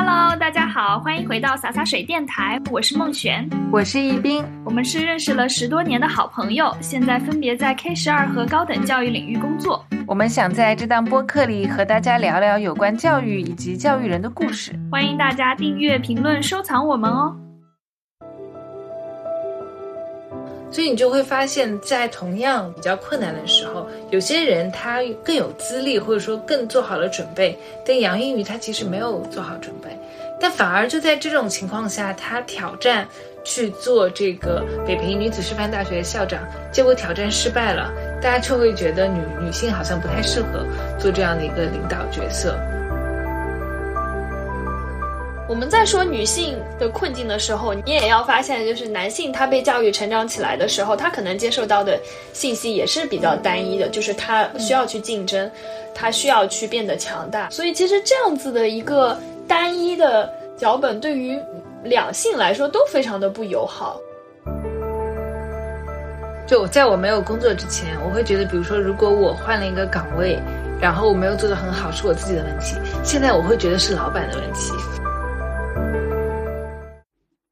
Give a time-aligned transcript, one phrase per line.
[0.00, 9.84] Hello，大家好，欢迎回到洒洒水电台，我是孟璇，我是易斌，我们是认识了十多年的好朋友，现在分别在 K 十二和高等教育领域工作。
[10.06, 17.34] 我们想在这档播客里和大家聊聊有关教育以及教育人的故事，欢迎大家订阅、评论、收藏我们哦。
[20.70, 27.58] 所以你就会发现，在同样比较困难的时候，有些人他更有资历，或者说更做好了准备。
[27.86, 29.88] 但杨英语他其实没有做好准备，
[30.38, 33.08] 但反而就在这种情况下，他挑战
[33.44, 37.90] 去做这个北平女子师范大学的校长，结果挑战失败了，
[38.22, 40.66] 大家就会觉得女女性好像不太适合
[40.98, 42.58] 做这样的一个领导角色。
[45.48, 51.98] 我们在说女性的困境的时候，你也要发现，就是男性他被教育成长起来的时候，他可能接受到的
[52.34, 55.50] 信息也是比较单一的，就是他需要去竞争，
[55.94, 57.48] 他需要去变得强大。
[57.48, 61.40] 所以其实这样子的一个单一的脚本，对于
[61.82, 63.98] 两性来说都非常的不友好。
[66.46, 70.38] 就在我没有工作之前，我会觉得，比如说，如果我换了一个岗位，
[70.78, 72.76] 然后我没有做得很好，是我自己的问题。
[73.02, 74.72] 现在我会觉得是老板的问题。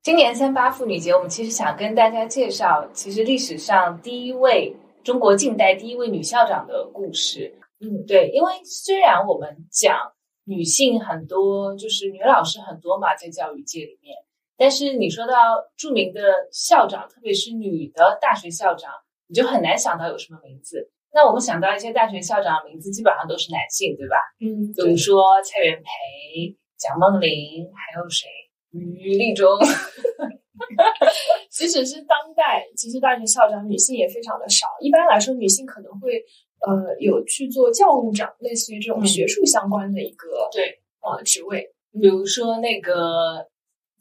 [0.03, 7.59] 今年三八妇女节，我们其实想跟大家介绍，其实历史上第一位中国近代第一位女校长的故事。
[7.81, 9.99] 嗯，对，因为虽然我们讲
[10.45, 14.17] 女性很多，就是女老师很多嘛，在教育界里面，
[14.57, 15.35] 但是你说到
[15.77, 18.93] 著名的校长，特别是女的大学校长，
[19.27, 20.91] 你就很难想到有什么名字。
[21.13, 24.17] 那我们想到一些大学校长名字，基本上都是男性，对吧？
[24.41, 28.29] 嗯，比如说蔡元培、蒋梦麟，还有谁？
[28.73, 29.49] 于立中，
[31.51, 34.67] 即使是当代，其实大学校长女性也非常的少。
[34.81, 36.23] 一般来说，女性可能会
[36.61, 41.73] 呃有去做教务长，类似于这种学术相关的一个对呃职位。
[41.93, 43.47] 比如说那个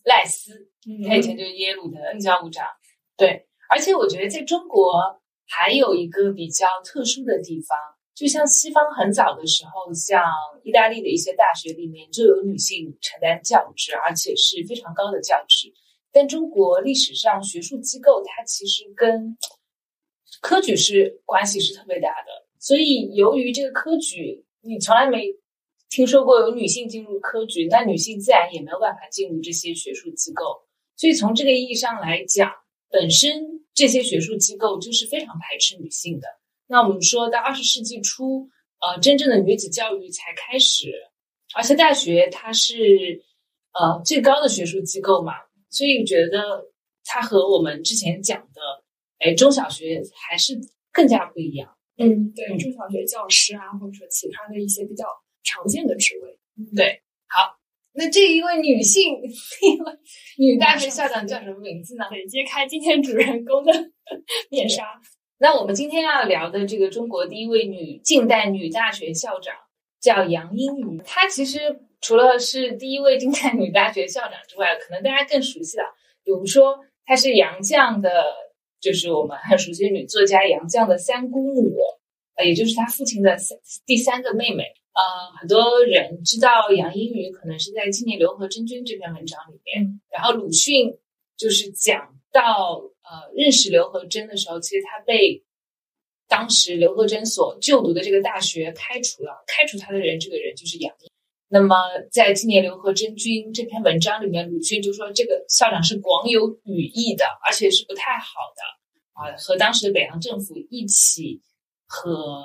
[0.04, 0.68] 赖斯，
[1.08, 2.68] 他以前就是耶鲁的教务长。
[3.16, 7.78] 对，而且我觉得在中国还有一个比较特殊的地方。
[8.16, 10.24] 就像西方很早的时候，像
[10.64, 15.74] 意大利的一些大学里面就有女性承担教职，而且是非常高的教职。
[16.14, 19.38] 但中国历史上学术机构它其实跟
[20.40, 25.26] 科举是关系是特别大的，所以由于这个科举你从来没
[25.90, 30.64] 听说过有女性进入科举，那女性自然也没有办法进入这些学术机构。
[30.96, 32.50] 所以从这个意义上来讲，
[32.90, 36.28] 本身这些学术机构就是非常排斥女性的。
[36.68, 38.50] 那我们说到二十世纪初，
[38.80, 40.92] 呃，真正的女子教育才开始，
[41.56, 43.24] 而且大学它是
[43.74, 45.34] 呃最高的学术机构嘛，
[45.70, 46.66] 所以觉得
[47.04, 48.62] 它和我们之前讲的，
[49.20, 50.60] 哎，中小学还是
[50.92, 51.78] 更加不一样。
[51.98, 55.06] 嗯，对，中小学教师啊，或者说其他的一些比较
[55.44, 56.40] 常见的职位。
[56.76, 57.58] 对，好，
[57.94, 59.94] 那这一位女性， 一位
[60.38, 62.06] 女大学校长叫什么名字呢？
[62.10, 63.72] 对，揭开今天主人公的
[64.50, 64.84] 面纱。
[65.38, 69.54] 那我们今天要聊的这个中国第一位女近代女大学校长
[70.00, 71.02] 叫杨英瑜。
[71.06, 75.84] 她其实除了是第一位近代女大学校长之外，可能大家更熟悉的，
[76.24, 78.10] 比如说她是杨绛的，
[78.80, 81.76] 就是我们很熟悉的女作家杨绛的三姑母，
[82.36, 84.64] 呃，也就是她父亲的三 第三个妹妹。
[84.94, 85.04] 呃，
[85.38, 90.98] 很多人知道杨英瑜可能是在《青年刘和珍君》这篇文章里面，然后鲁迅
[91.36, 92.82] 就是讲到。
[93.08, 95.44] 呃，认识刘和珍的时候，其实他被
[96.28, 99.44] 当时刘和珍所就读的这个大学开除了。
[99.46, 100.92] 开除他的人，这个人就是杨。
[101.48, 101.76] 那么，
[102.12, 108.64] 在今年刘和珍君这篇文章里面，鲁迅就说这个校长是广有羽翼的，而且是不太好的
[109.14, 111.42] 啊，和当时的北洋政府一起
[111.86, 112.44] 和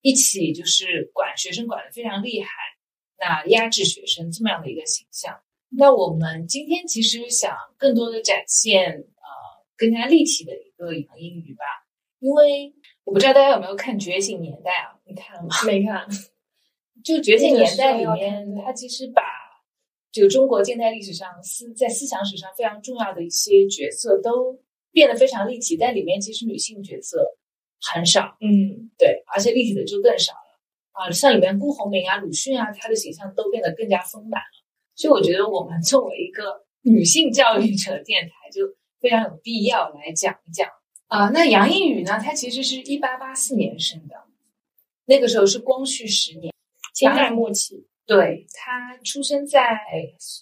[0.00, 2.48] 一起就是管学生管的非常厉害，
[3.18, 5.38] 那压制学生这么样的一个形象。
[5.68, 9.04] 那我们今天其实想更多的展现。
[9.82, 11.64] 更加立体的一个杨英语吧，
[12.20, 12.72] 因为
[13.02, 14.94] 我不知道大家有没有看《觉醒年代》啊？
[15.04, 15.48] 你看了吗？
[15.66, 16.06] 没看。
[17.02, 19.22] 就《觉醒年代》里面，它其实把
[20.12, 24.56] 这个中国近代历史上思在思想史上非常重要的一些角色都
[24.92, 27.26] 变得非常立体，但里面其实女性角色
[27.92, 28.36] 很少。
[28.40, 30.60] 嗯，对，而且立体的就更少了
[30.92, 31.10] 啊！
[31.10, 34.62] 像里面辜鸿铭啊、鲁迅啊，他的形象都变得更加丰满了。
[34.94, 38.62] 所以我觉得，我们作为一个女性教育者电台，就
[39.02, 40.68] 非常有必要来讲一讲
[41.08, 41.28] 啊。
[41.30, 42.18] 那杨应宇呢？
[42.18, 44.14] 他其实是一八八四年生的，
[45.06, 46.54] 那个时候是光绪十年，
[46.94, 47.86] 清代末期。
[48.04, 49.78] 对他出生在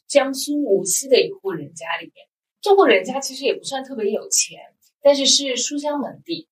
[0.07, 2.27] 江苏无锡的一户人家里面，
[2.61, 4.59] 这户人家其实也不算特别有钱，
[5.03, 6.49] 但是是书香门第。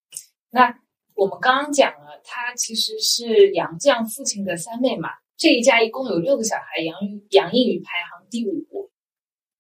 [0.51, 0.79] 那
[1.15, 8.91] 我们刚刚讲了，他其实是杨绛父亲的三妹嘛，这一家一共有六个小孩，杨宇杨应宇排行第五。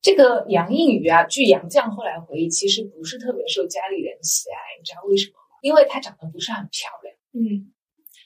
[0.01, 5.59] 这个杨映宇啊，据杨绛后来回忆，其实不是特别受家里人喜爱，你知道为什么吗？
[5.61, 7.15] 因为她长得不是很漂亮。
[7.33, 7.73] 嗯，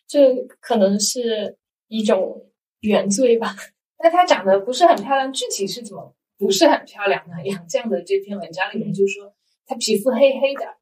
[0.07, 1.59] 这可能是
[1.89, 3.57] 一种原罪吧。
[3.99, 7.43] 那她长得不是很漂亮，具体是怎么不是很漂亮呢？
[7.45, 9.35] 杨绛的这篇文章里面就说，
[9.65, 10.77] 她皮肤黑黑的，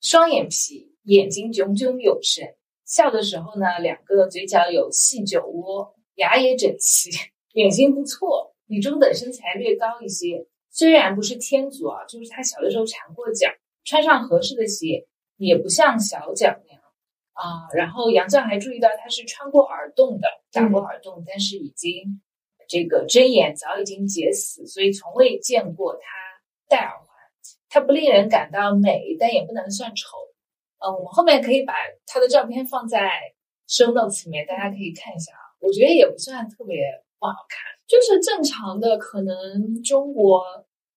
[0.00, 7.10] 双眼皮，眼睛炯炯有神，笑的时候呢，两个嘴角有细酒窝，牙也整齐，
[7.52, 10.46] 眼睛不错，比中等身材略高一些。
[10.70, 13.48] 虽然不是天足啊，就是他小的时候缠过脚，
[13.84, 16.82] 穿上合适的鞋，也不像小脚那样
[17.32, 17.68] 啊。
[17.74, 22.20] 然后杨绛还注意到他是穿过耳洞的，打过耳洞，但是已经
[22.68, 26.00] 这个针眼早已经结死，所以从未见过他
[26.68, 27.06] 戴耳环。
[27.68, 30.16] 他不令人感到美，但也不能算丑。
[30.78, 31.74] 呃，我们后面可以把
[32.06, 33.10] 他的照片放在
[33.68, 35.56] show notes 里面，大家可以看一下啊。
[35.60, 36.84] 我觉得也不算特别
[37.18, 40.42] 不好看，就是正常的，可能中国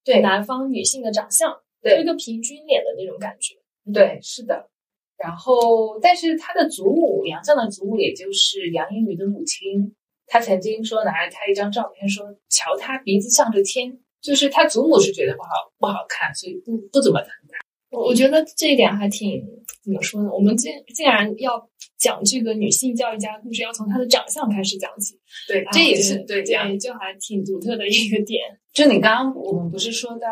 [0.03, 3.56] 对南方女性的长相，对就一个平均脸的那种感觉。
[3.94, 4.69] 对，是的。
[5.18, 9.94] 然后，但是他的祖母杨绛的祖母，也就是杨英女的母亲，
[10.25, 17.57] 她曾经说拿着她一张照片说，瞧她鼻子向着天，就是她祖母是觉得不好不好看，所以不不怎么疼她。
[17.92, 19.44] 我我觉得这一点还挺
[19.83, 20.30] 怎么说呢？
[20.31, 21.69] 我们竟竟然要
[22.00, 26.68] 讲这个女性教育家的故事，要从她的长相开始讲起，对，啊这也是对这样。
[26.68, 28.40] 对，就还挺独特的一个点。
[28.72, 30.28] 就你刚刚我们不是说到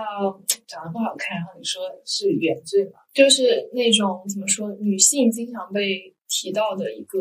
[0.65, 2.93] 长得不好看，然后你说是原罪嘛？
[3.13, 7.19] 就是那种怎么说，女性经常被提到的一个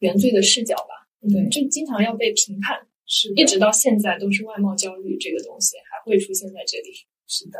[0.00, 1.08] 原罪的视角吧。
[1.22, 2.76] 对就经常要被评判，
[3.06, 6.90] 是的一直到现在都是外貌焦虑这个东西还会出现在这里。
[7.28, 7.58] 是的。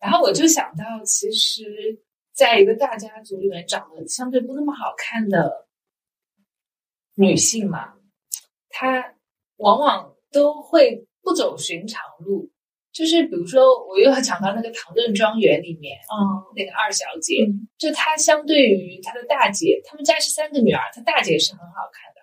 [0.00, 1.96] 然后我就想到，其实
[2.36, 5.66] 在一个大家族里面长得相对不那么好看的
[7.14, 7.94] 女性嘛，
[8.68, 9.14] 她
[9.56, 12.52] 往往都会不走寻常路。
[12.92, 22.20] 就是比如说，我又要讲到那个唐顿庄园里面，嗯那个二小姐，嗯就她相对于她的大姐，她们家是三个女儿，她大姐是很好看的，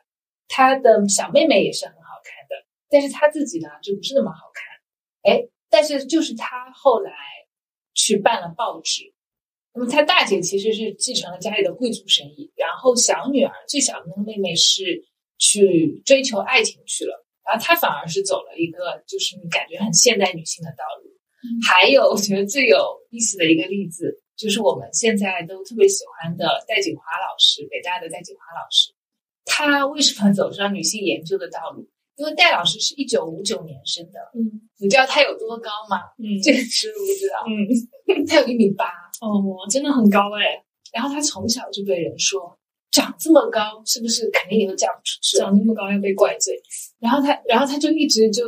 [0.48, 5.32] 她的小妹妹也是很好看的，但是她自己呢就不是那么好看。
[5.32, 7.12] 哎，但是就是她后来
[7.94, 9.13] 去办了报纸，
[9.74, 15.04] 那么她大姐其实是继承了家里的贵族生意，然后小女儿最小的那个妹妹是
[15.38, 21.10] 去追求爱情去了，然后她反而是走了一个就是你感觉很现代女性的道路。
[21.68, 22.78] 还有，我觉得最有
[23.10, 28.94] 意思的一个例子，就是我们现在都特别喜欢的戴锦华老师，北大的戴锦华老师。
[29.44, 31.86] 他为什么走上女性研究的道路？
[32.16, 35.98] 因为戴老师是一九五九年生的，嗯你知道他有多高吗？
[36.18, 37.44] 嗯这个知不知道？
[37.48, 38.86] 嗯，他有一米八，
[39.22, 39.30] 哦，
[39.70, 40.64] 真的很高哎，
[40.94, 42.58] 然后他从小就被人说
[42.92, 45.38] 长这么高，是不是肯定以后嫁不出去？
[45.38, 46.62] 长那么高要被怪罪。
[47.00, 48.44] 然后他，然后他就一直就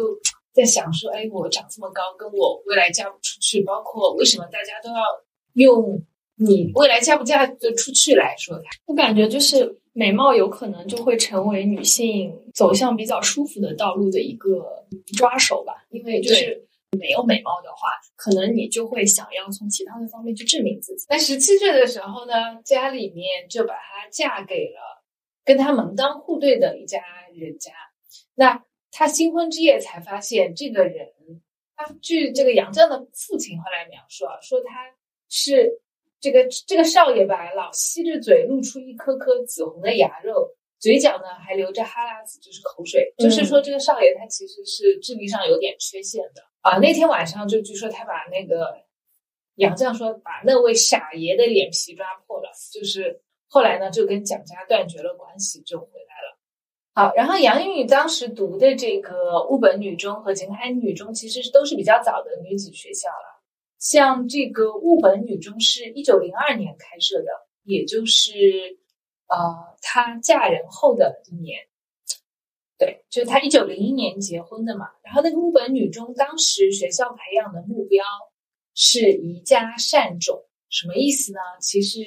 [0.54, 5.02] 在想说，哎，我长这么高，跟我未来嫁不出去，包括为什么大家都要
[5.54, 6.00] 用
[6.38, 8.64] 你未来嫁不嫁得出去来说他？
[8.86, 14.86] 我感觉就是美貌有可能就会成为女性走向比较舒服的道路的一个
[15.18, 16.68] 抓手吧，因为就是
[17.00, 21.06] 没有美貌的话，可能你就会想要从其他的方面去证明自己。
[21.08, 25.04] 在十七岁的时候呢，家里面就把她嫁给了
[25.46, 27.00] 跟她门当户对的一家
[27.34, 27.72] 人家。
[28.36, 31.08] 那她新婚之夜才发现，这个人，
[31.76, 34.86] 他据这个杨绛的父亲后来描述啊，说他
[35.30, 35.82] 是
[36.20, 46.78] 这个这个少爷吧，老吸着嘴，露出一颗颗紫红的牙肉，嘴角呢还流着哈喇子，就是口水，就是说这个少爷他其实是智力上有点缺陷的啊。
[46.80, 48.74] 那天晚上就据说他把那个
[49.56, 56.38] 杨绛说把那位傻爷的脸皮抓破了，就是后来呢就跟蒋家断绝了关系，就回来了。
[56.94, 63.35] 好，然后杨映宇当时读的这个雾本女中和景海女中，其实是都是比较早的女子学校了。
[63.86, 67.28] 像这个雾本女中是一九零二年开设的，
[67.66, 68.34] 也就是
[69.28, 71.60] 呃她嫁人后的一年。
[72.80, 74.88] 对，就是她一九零一年结婚的嘛。
[75.04, 78.04] 然后那个雾本女中当时学校培养的目标
[78.74, 81.40] 是宜家善种，什么意思呢？
[81.62, 82.02] 其实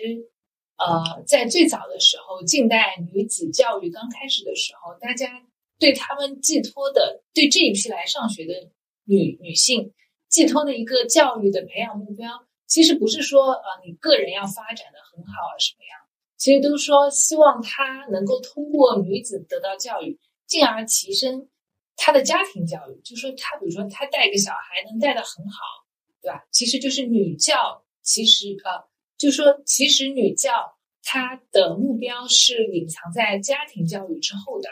[0.79, 5.47] 呃，在最早的时候，近代女子教育刚开始的时候，大家
[5.79, 8.69] 对他们寄托的，对这一批来上学的
[9.05, 9.95] 女女性
[10.29, 12.29] 寄托的一个教育的培养目标，
[12.67, 15.99] 其实不是说呃你个人要发展的很好啊什么样，
[16.37, 21.49] 其实都说希望她能够通过女子得到教育，进而提升
[21.97, 23.01] 她的家庭教育。
[23.03, 25.87] 就说她，比如说她带个小孩能带得很好，
[26.23, 26.45] 对吧？
[26.51, 28.89] 其实就是女教，其实呃。
[29.19, 34.69] 就说其实女教它的目标是隐藏在家庭教育之后的，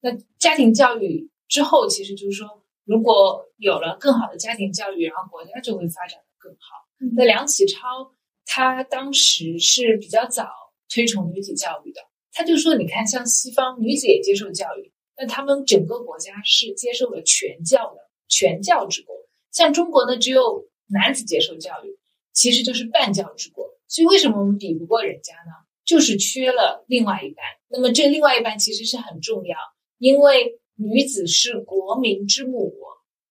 [0.00, 2.59] 那家庭教育之后，其实就是说，
[2.90, 6.58] 如果有了更好的家庭教育，然后国家就会发展的更好。
[7.14, 7.86] 那梁启超
[8.44, 10.50] 他当时是比较早
[10.92, 12.00] 推崇女子教育的，
[12.32, 19.14] 他就说，你看，像西方女子也接受教育，那他们整个国家是接受了全教的全教之国，
[19.52, 21.96] 像中国呢，只有男子接受教育，
[22.32, 23.64] 其实就是半教之国。
[23.86, 25.52] 所以为什么我们比不过人家呢？
[25.84, 27.44] 就是缺了另外一半。
[27.68, 29.56] 那么这另外一半其实是很重要，
[29.98, 32.74] 因为女子是国民之母。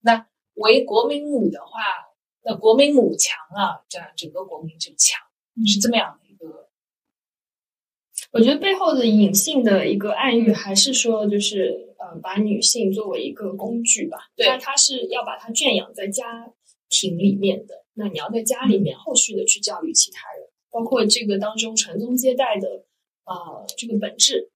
[0.02, 1.82] 那为国民母的话，
[2.44, 5.20] 那国民母强啊，这样整个国民就强，
[5.66, 6.70] 是这么样的一个。
[8.32, 14.18] 我觉得背后的隐性的一个暗喻，还是说，就是呃，把女性作为一个工具吧。
[14.36, 16.54] 对，她是要把她圈养在家
[16.90, 17.86] 庭里面的。
[17.94, 20.48] 那你要在家里面后续的去教育其他人。
[20.72, 22.86] 包括这个当中传宗接代的，
[23.26, 24.52] 呃，这个本质，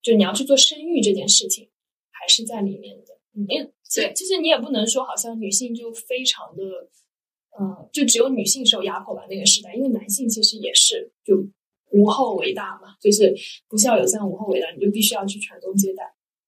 [0.00, 1.68] 就你要去做生育这件事情，
[2.26, 3.16] 还是在里面的。
[3.48, 6.64] 为对，其实你也不能说好像女性就非常的，
[7.56, 11.46] 呃，就只有女性受压迫吧那个时代，因为男性其实也是就
[11.92, 13.32] 无后为大嘛，就是
[13.68, 16.02] 不孝有三，无后为大，你就必须要去传宗接代。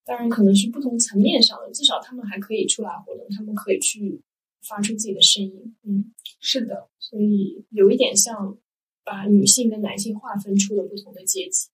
[0.04, 4.20] 当然可能是不同层面上的，至少他们还可以出来活动，他们可以去
[4.66, 5.76] 发出自己的声音。
[5.84, 8.58] 嗯，是的，所以有一点像。
[9.04, 11.70] 把女性跟男性划分出了不同的阶级。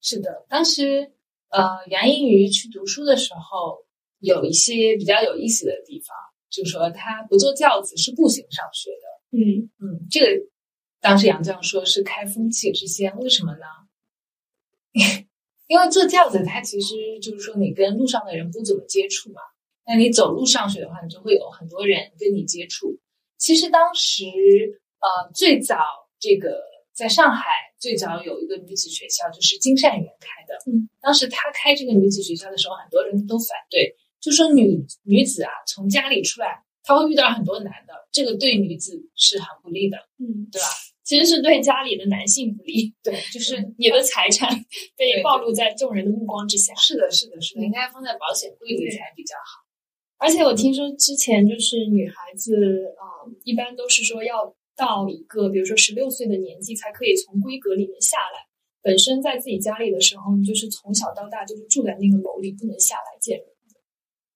[0.00, 1.12] 是的，当时
[1.54, 3.78] 呃，杨英瑜去读书的时候，
[4.18, 6.16] 有一些比较有意思的地方，
[6.50, 9.38] 就是说他不坐轿子，是步行上学的。
[9.38, 10.26] 嗯嗯，这个
[11.00, 13.66] 当时杨绛说是开风气之先，为什么呢？
[15.68, 19.40] 因为坐轿子，它其实就是说你跟路上的人不怎么接触嘛。
[19.86, 22.98] 那你走路上学的话，你就会有很多人跟你接触。
[23.38, 24.24] 其实当时
[24.98, 25.78] 呃，最早。
[26.20, 26.62] 这个
[26.94, 30.54] 在上海最早有一个女子学校，就是金善媛开的。
[30.70, 39.98] 嗯，当时她开这个女子学校的时候，很多人都反对，就说女女子啊，从家里出来，她会遇到很多男的，这个对女子是很不利的。
[40.18, 40.68] 嗯，对吧？
[41.02, 42.94] 其实是对家里的男性不利。
[43.02, 44.48] 对， 就是你的财产
[44.96, 46.72] 被暴露在众人的目光之下。
[46.76, 49.64] 是的，是的，是的，应该放在保险柜里才比较好。
[50.16, 54.54] 而且我听说之前就是女孩子啊，一般都是说要。
[54.76, 58.46] 到一个比如说十六岁的年纪才可以从闺阁里面下来。
[58.82, 63.46] 本身在自己家里的时候，你就是从小到大就是住在那个楼里，不能下来见人，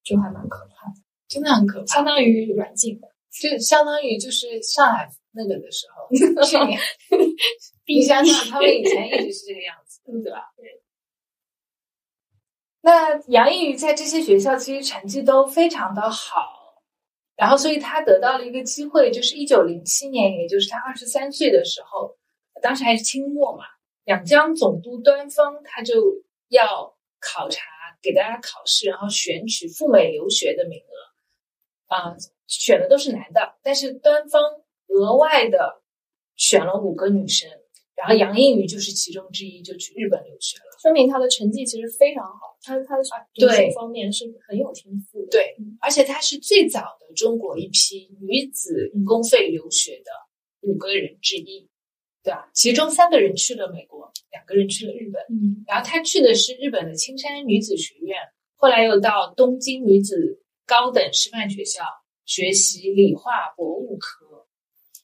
[0.03, 0.95] 就还蛮可怕的，
[1.27, 6.09] 真的很可怕，相当于软禁的，就相当于就是上海那个的时候，
[6.43, 6.79] 去年，
[7.85, 10.51] 你想想他们以前一直是这个样子，对吧？
[10.57, 10.81] 对。
[12.81, 16.58] 那杨逸宇在这些学校其实成绩都非常的好。
[17.39, 22.17] 然后，所以他得到了一个机会，就是一九零七年，也就是他二十三岁的时候，
[22.61, 23.63] 当时还是清末嘛，
[24.03, 27.63] 两江总督端方他就要考察，
[28.01, 34.41] 给大家考试，然后选取赴美留学的名额，啊，选的都是男的，但是端方
[34.87, 35.81] 额外的
[36.35, 37.49] 选了五个女生，
[37.99, 42.57] 然后杨应宇就是其中之一，就去日本留学了，说明他的成绩其实非常好。
[42.61, 43.03] 他他的
[43.35, 50.11] 读书方面是很有天赋的，对，而且他是最早的中国一批女子公费留学的
[50.61, 51.69] 五个人之一，
[52.21, 52.49] 对吧？
[52.53, 58.17] 其中三个人去了美国，两个人去了日本，嗯，然后他去的是日本的青山女子学院，
[58.55, 61.83] 后来又到东京女子高等师范学校
[62.25, 64.45] 学习理化博物科，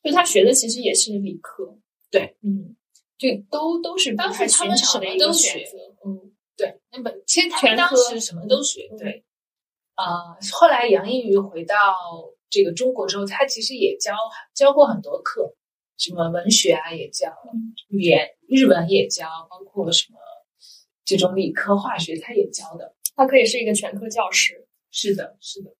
[0.03, 1.79] 就他学的其实也是理科，
[2.11, 2.75] 对，嗯，
[3.17, 5.67] 就都都是当时他们什么都学，
[6.05, 6.31] 嗯。
[6.57, 8.87] 对，那么其实他们当时什么都学。
[8.97, 9.25] 对，
[9.95, 11.75] 啊，后来杨一宇回到
[12.49, 14.13] 这个中国之后，他其实也教
[14.53, 15.53] 教过很多课，
[15.97, 17.27] 什么文学啊也教，
[17.89, 20.17] 语言日文也教，包括什么
[21.03, 24.65] 这种理科化学他也教的，他可以是一个全科教师。
[24.91, 25.75] 是的，是的，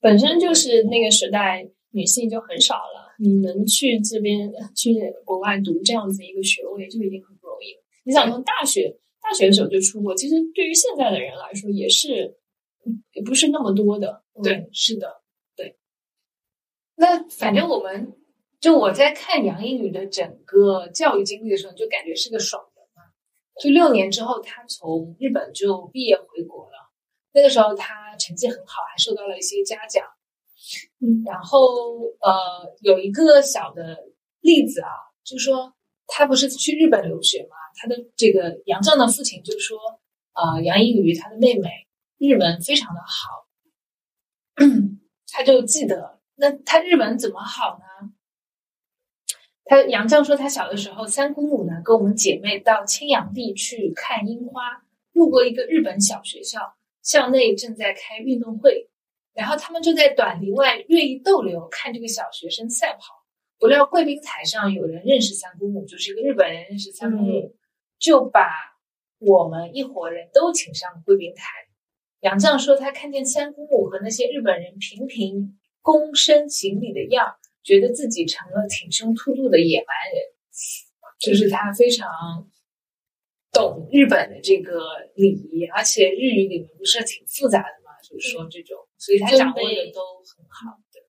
[0.00, 7.82] 本身就是那个时代女性就很少了，你能去这边去国外读这样子一个学位就已经很不容易了。
[8.04, 8.98] 你想从大学。
[9.26, 12.36] 大学的时候就出国，其实对于现在的人来说也是，
[13.12, 14.22] 也不是那么多的。
[14.42, 15.22] 对，是的，
[15.56, 15.78] 对。
[16.94, 18.12] 那反正我们
[18.60, 23.02] 就我在看杨英宇的整个教育经历的时候，就感觉是个爽文嘛。
[23.58, 26.92] 就六年之后，他从日本就毕业回国了。
[27.32, 30.04] 那个时候他成绩很好，还受到了一些嘉奖。
[31.24, 31.58] 然后
[32.20, 34.04] 呃，有一个小的
[34.40, 34.90] 例子啊，
[35.24, 35.74] 就是说
[36.06, 37.56] 他不是去日本留学嘛。
[37.76, 39.76] 他的这个杨绛的父亲就说
[40.34, 41.68] ：“呃，杨英宇他的妹妹
[42.18, 43.46] 日文非常的好，
[45.32, 46.20] 他就记得。
[46.36, 48.10] 那他日文怎么好呢？
[49.64, 58.88] 他杨绛说，他小的时候三姑母呢跟我们姐妹到青阳地去看樱花，路过一个日本小学校，校内正在开运动会，
[59.34, 63.22] 然后他们就在短笛外乐意逗留，看这个小学生赛跑。
[63.58, 67.56] 不料贵宾台上有人认识三姑母，就是一个日本人认识三姑母，
[67.98, 68.48] 就把
[69.18, 71.44] 我们一伙人都请上贵宾台。
[72.20, 80.24] 杨绛说，他看见三姑母和那些日本人频频躬身行礼的样，觉得自己成了挺胸凸肚的野蛮人，
[81.18, 82.10] 就是他非常
[83.52, 84.80] 懂日本的这个
[85.14, 90.00] 礼仪，而且日语里面不是挺复杂的嘛，就是说这种，所以他掌握的都
[90.36, 90.78] 很好。
[90.92, 91.02] 对。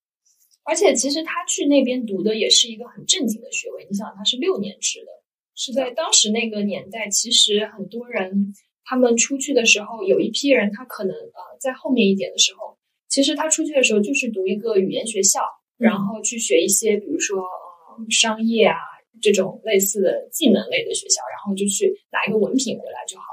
[0.63, 5.11] 而且其实他去那边读的也是一个很正经的学位，你想他是六年制的，
[5.53, 8.51] 是在当时那个年代，其实很多人
[8.83, 15.41] 他们出去的时候，有一批人他可能呃在后面一点的时候，其实他出去的时候就是读一个语言学校，
[15.77, 18.77] 然后去学一些比如说呃商业啊
[19.21, 23.25] 这种类似的技能类的学校，然后就去拿一个文凭回来就好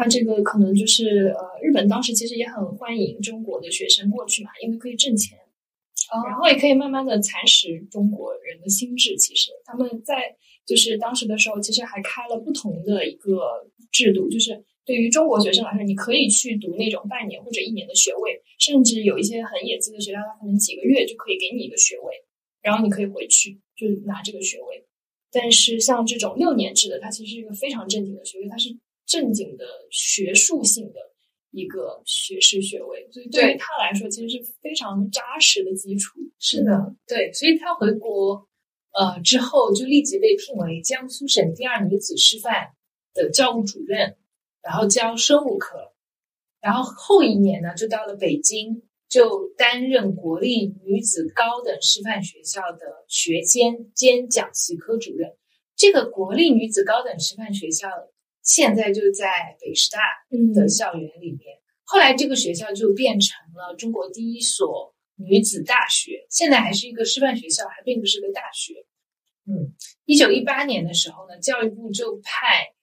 [0.00, 0.04] 了。
[0.04, 5.38] 他这个可能就是呃日本当时其实也很欢迎中国的学生过去嘛，因为可以挣钱。
[6.26, 9.16] 然后也可以慢慢的蚕食中国人的心智。
[9.16, 10.34] 其实他们在
[10.66, 22.12] 就是当时的时候，其实还开了不同的一个制度，就是对于中国学生来说，你可以去读那种半年或者一年的学位，甚至有一些很野鸡的学校，他可能几个月就可以给你一个学位，
[22.60, 24.84] 然后你可以回去就拿这个学位。
[25.30, 28.70] 但是像这种六年制的，它其实是一个非常正经的学位，它是
[29.10, 31.10] 正经的学术性的。
[31.52, 36.16] 一个学士学位，所以对于他来说，其实是非常扎实的基础。
[36.38, 38.46] 是的，对，所以他回国，
[38.92, 42.76] 呃，之后就立即被聘为江苏省第二女子师范
[43.14, 44.16] 的教务主任，
[44.62, 45.92] 然后教生物课。
[46.60, 55.36] 然后后一年呢，就到了北京，就担任国立女子高等师范学校的学监兼讲习科主任。
[55.74, 57.88] 这个国立女子高等师范学校。
[58.42, 59.98] 现在就在北师大
[60.54, 66.26] 的校园里面，后来这个学校就变成了中国第一所女子大学。
[66.30, 68.86] 现在还是一个师范学校，还并不是个大学。
[69.46, 69.74] 嗯，
[70.04, 72.74] 一九一八年的时候呢，教育部就派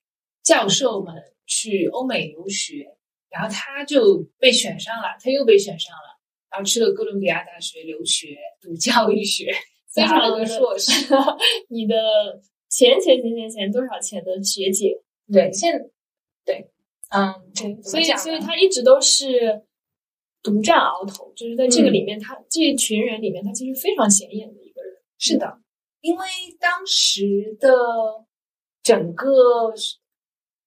[0.42, 1.14] 教授们
[1.46, 2.96] 去欧美留学，
[3.30, 9.52] 然后他就被选上了，他又被选上了，然后去了哥伦比亚大学留学读教育学，
[9.94, 10.92] 非常的硕士。
[11.70, 11.94] 你的
[12.68, 15.00] 钱钱钱钱钱多少钱的学姐？
[15.30, 15.90] 对，现
[16.44, 16.70] 对，
[17.10, 19.62] 嗯，对，所以所以他一直都是
[20.42, 24.94] 独占鳌头，就是在这个里面，他这一群人里面，他其实非常显眼的一个人。
[25.18, 25.60] 是的，
[26.00, 26.26] 因为
[26.58, 27.70] 当时的
[28.82, 29.26] 整个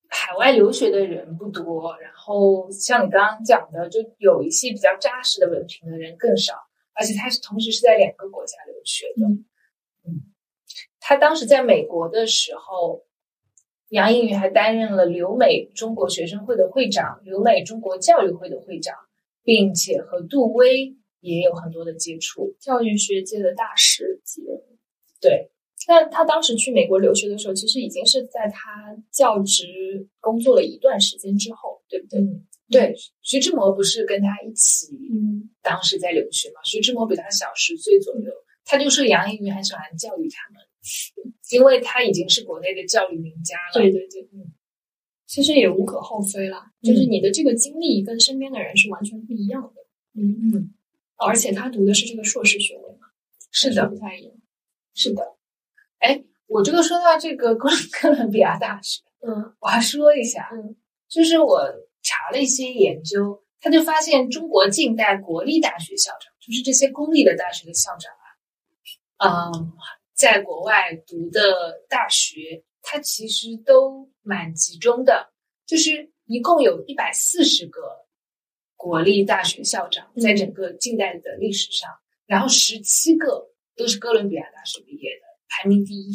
[0.08, 6.54] 海外留学的人不多，然后像你刚刚讲的，就有一些比较扎实的文凭的人更少，
[6.94, 9.28] 而且他是同时是在两个国家留学的。
[10.06, 10.32] 嗯，
[11.00, 13.04] 他当时在美国的时候。
[13.92, 18.96] 杨应宇还担任了留美中国学生会的会长、留美中国教育会的会长，
[19.44, 24.78] 并且和杜威也有很多的接触，教育学界的大师级人物。
[25.20, 25.52] 对，
[25.90, 32.22] 那他当时去美国留学的时候，其实已经是在他教职工作了一段时间之后，对不对？
[32.72, 36.62] 对，徐志摩不是跟他一起，嗯，当时在留学嘛？
[36.64, 38.32] 徐志摩比他小十岁左右，
[38.64, 40.64] 他就说杨应宇很喜欢教育他们。
[41.52, 44.52] 因为他已经是国内的教育名家了，对对对，嗯，
[45.28, 49.82] 其实也无可厚非啦，就是你的这个经历跟身边的人是完全不一样的，
[50.16, 50.74] 嗯嗯，
[51.18, 53.08] 而且他读的是这个硕士学位嘛，
[53.52, 54.34] 是的，不太一样，
[54.96, 55.38] 是的，
[56.00, 57.70] 哎，我这个说到这个哥
[58.02, 60.76] 哥伦比亚大学，嗯，我还说一下，嗯，
[61.08, 61.62] 就是我
[62.02, 68.12] 查了一些研究，他就发现中国近代国立大学校长，就是这些公立的大学的校长
[69.18, 69.74] 啊，嗯。
[70.22, 75.34] 在国外读的大学，它其实都蛮集中的，
[75.66, 77.82] 就是一共有一百四十个
[78.76, 81.90] 国立大学校长，在整个近代的历史上，
[82.28, 86.14] 然后十七个都是哥伦比亚大学毕业的，排名第一。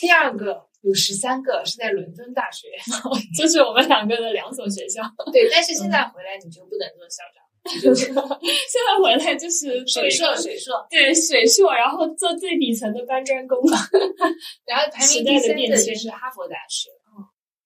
[0.00, 2.68] 第二个有十三个是在伦敦大学，
[3.36, 5.02] 就是我们两个的两所学校。
[5.32, 7.43] 对，但是现在回来你就不能做校长。
[7.94, 10.86] 现在回来就是水硕，水硕。
[10.90, 13.58] 对水硕，然后做最底层的搬砖工，
[14.66, 16.90] 然后排名第三的就是哈佛大学，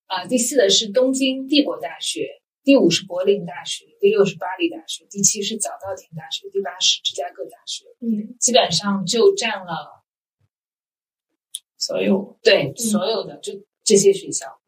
[0.07, 2.29] 啊，第四的是东京帝国大学，
[2.63, 10.05] 第五是柏林大学，第六是巴黎大学，第七是早稻田大学，第八是芝加哥大学，嗯，基本上就占了
[11.77, 12.39] 所有。
[12.43, 14.61] 对所有的就这些学校，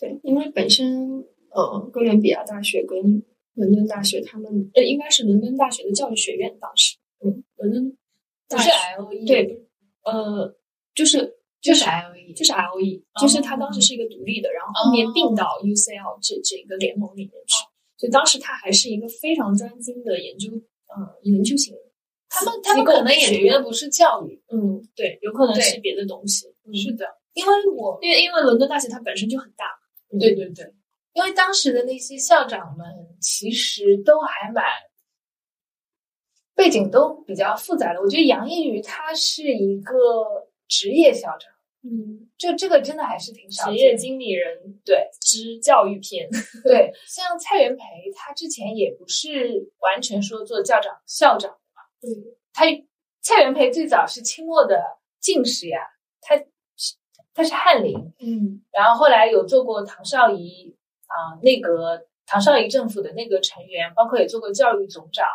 [0.00, 3.24] 对，因为本身呃哥伦比亚大学跟
[3.58, 7.96] 伦敦大学，他们呃，应该是伦敦大学的教育学院，当时，嗯，伦敦
[8.48, 9.66] 不是 L E，对，
[10.04, 10.56] 呃，
[10.94, 17.54] 就是就是 L E，就是 L E，就是他当时是一个独立的，然后后面并到 U C L 这这个联盟里面去，
[17.98, 20.52] 所以当时他还是一个非常专精的研究，
[20.88, 21.74] 呃，研究型。
[22.30, 26.46] 他们他们可能也学的不是教育，嗯，对，有可能是别的东西。
[26.74, 29.64] 是的，因为我因为因为伦敦大学它本身就很大，
[30.20, 30.74] 对对对，
[31.18, 32.86] 因为当时的那些校长们
[33.20, 34.64] 其实都还蛮
[36.54, 38.00] 背景都比较复杂的。
[38.00, 39.94] 我觉得杨应宇他是一个
[40.68, 41.52] 职业校长，
[41.82, 46.28] 嗯，就这个真的还是挺少职业经理人对之教育片，
[46.62, 47.82] 对，像蔡元培
[48.14, 52.64] 他之前也不是完全说做校长校长的嘛，嗯，他
[53.22, 54.80] 蔡元培最早是清末的
[55.18, 55.80] 进士呀，
[56.20, 56.94] 他是
[57.34, 58.62] 他是翰林，嗯。
[58.70, 60.76] 然后后来有做过唐绍仪
[61.08, 65.26] 啊、内阁唐绍仪政府的内阁成员，包括也做过教育总长。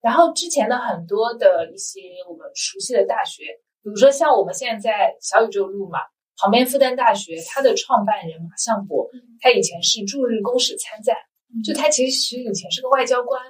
[0.00, 3.44] 然后之前的很多的一些我们熟悉的大学，
[3.82, 5.98] 比如说像我们现在在小宇宙路嘛，
[6.36, 9.10] 旁边复旦大学，它的创办人马相伯，
[9.40, 11.16] 他以前是驻日公使参赞，
[11.64, 13.42] 就他其实以前是个外交官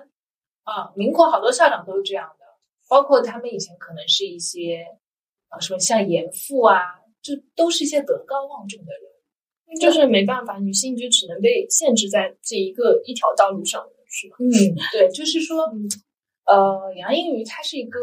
[0.65, 0.91] 啊。
[0.97, 2.47] 民国好多校长都是这样的，
[2.89, 4.87] 包括他们以前可能是一些
[5.51, 6.81] 啊什么像严复啊，
[7.21, 9.03] 就都是一些德高望重的人。
[9.81, 14.37] 就是没办法，女性就只能被限制在这一个一条道路上，是吧？
[14.41, 14.49] 嗯，
[14.93, 15.65] 对，就是说，
[16.47, 18.01] 呃，杨英语他是一个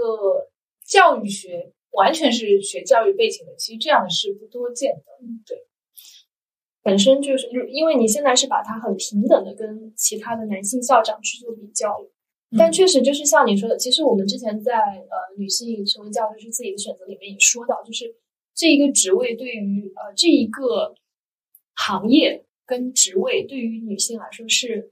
[0.85, 5.03] 教育学，完全是学教育背景的，其实这样是不多见的。
[5.45, 5.57] 对，
[6.83, 12.11] 本身就是因为你现在是把它很平等的跟其他的男性校长去做比较了，
[12.55, 18.15] 但确实就是像你说的，其实我们之前在呃女性成为教师是自己的选择里面也说到，就是
[18.53, 20.93] 这一个职位对于呃这一个
[21.75, 24.91] 行业跟职位对于女性来说是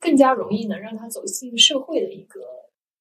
[0.00, 2.40] 更加容易能让她走进社会的一个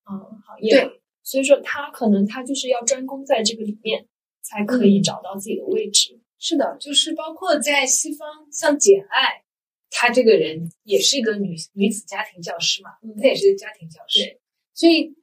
[0.09, 1.01] 嗯行业对。
[1.23, 4.05] 所以说她可能她就是要专攻在这个里面，
[4.41, 6.19] 才可以找到自己的位置。
[6.37, 9.43] 是的，就是包括在西方，像简爱，
[9.89, 12.89] 她这个人也是一个女女子家庭教师嘛，
[13.21, 14.41] 她也是个家庭教师，对
[14.73, 15.15] 所以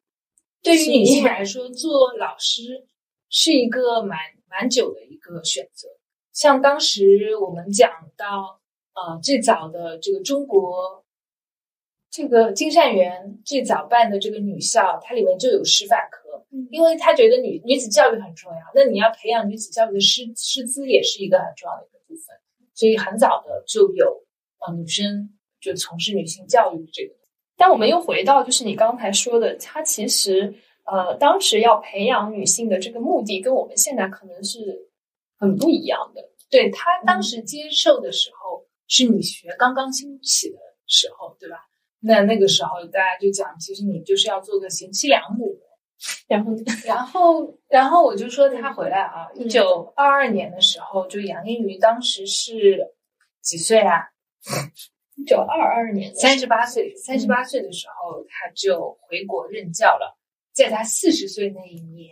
[0.63, 2.87] 对于女性来说，做老师
[3.29, 5.89] 是一个蛮蛮久的一个选择。
[6.33, 8.61] 像当时我们讲到，
[8.95, 11.05] 呃，最早的这个中国，
[12.11, 22.37] 这个金善园最早办的这个女校，它里面就有师范科，因为他觉得女女子教育很重要，那你要培养女子教育的师师资也是一个很重要的一个部分，
[22.75, 24.25] 所以很早的就有
[24.67, 27.15] 呃女生就从事女性教育这个。
[27.57, 34.90] 但我们又回到，就是你刚才说的，它其实呃，当时要培养女性的这个目的，跟我们现在可能是
[35.41, 36.23] 很不一样的。
[36.49, 41.57] 对他当时接受的时候是你学刚刚兴起的时候，对吧？
[41.99, 45.59] 那那个时候大家就讲，其实你就是要做个贤妻良母。
[46.29, 46.53] 然后，
[46.87, 52.95] 然后，然后我就说他回来啊，嗯一九二二年的时候，就杨应瑜当时是
[53.43, 54.09] 几岁啊？
[55.17, 60.19] 一九二二年三十八岁，三十八岁的时候他就回国任教了。
[60.53, 62.11] 在他四十岁那一年，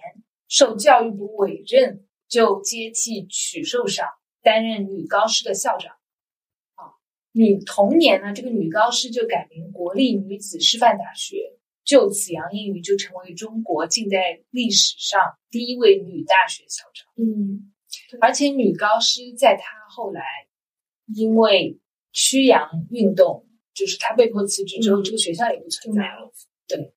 [0.48, 4.04] 受教育部委任，就接替曲寿裳，
[4.42, 5.92] 担任女高师的校长。
[6.74, 6.94] 啊，
[7.32, 11.54] 女同年呢，这个女高师就改名国立女子师范大学。
[11.84, 15.18] 就此，杨应宇就成为中国近代历史上
[15.50, 17.06] 第一位女大学校长。
[17.16, 17.72] 嗯，
[18.20, 20.22] 而且女高师在她后来
[21.16, 21.80] 因为
[22.12, 26.02] 曲阳运动，就是她被迫辞职之后，嗯这个学校也不存在。
[26.02, 26.30] 了。
[26.66, 26.92] 对，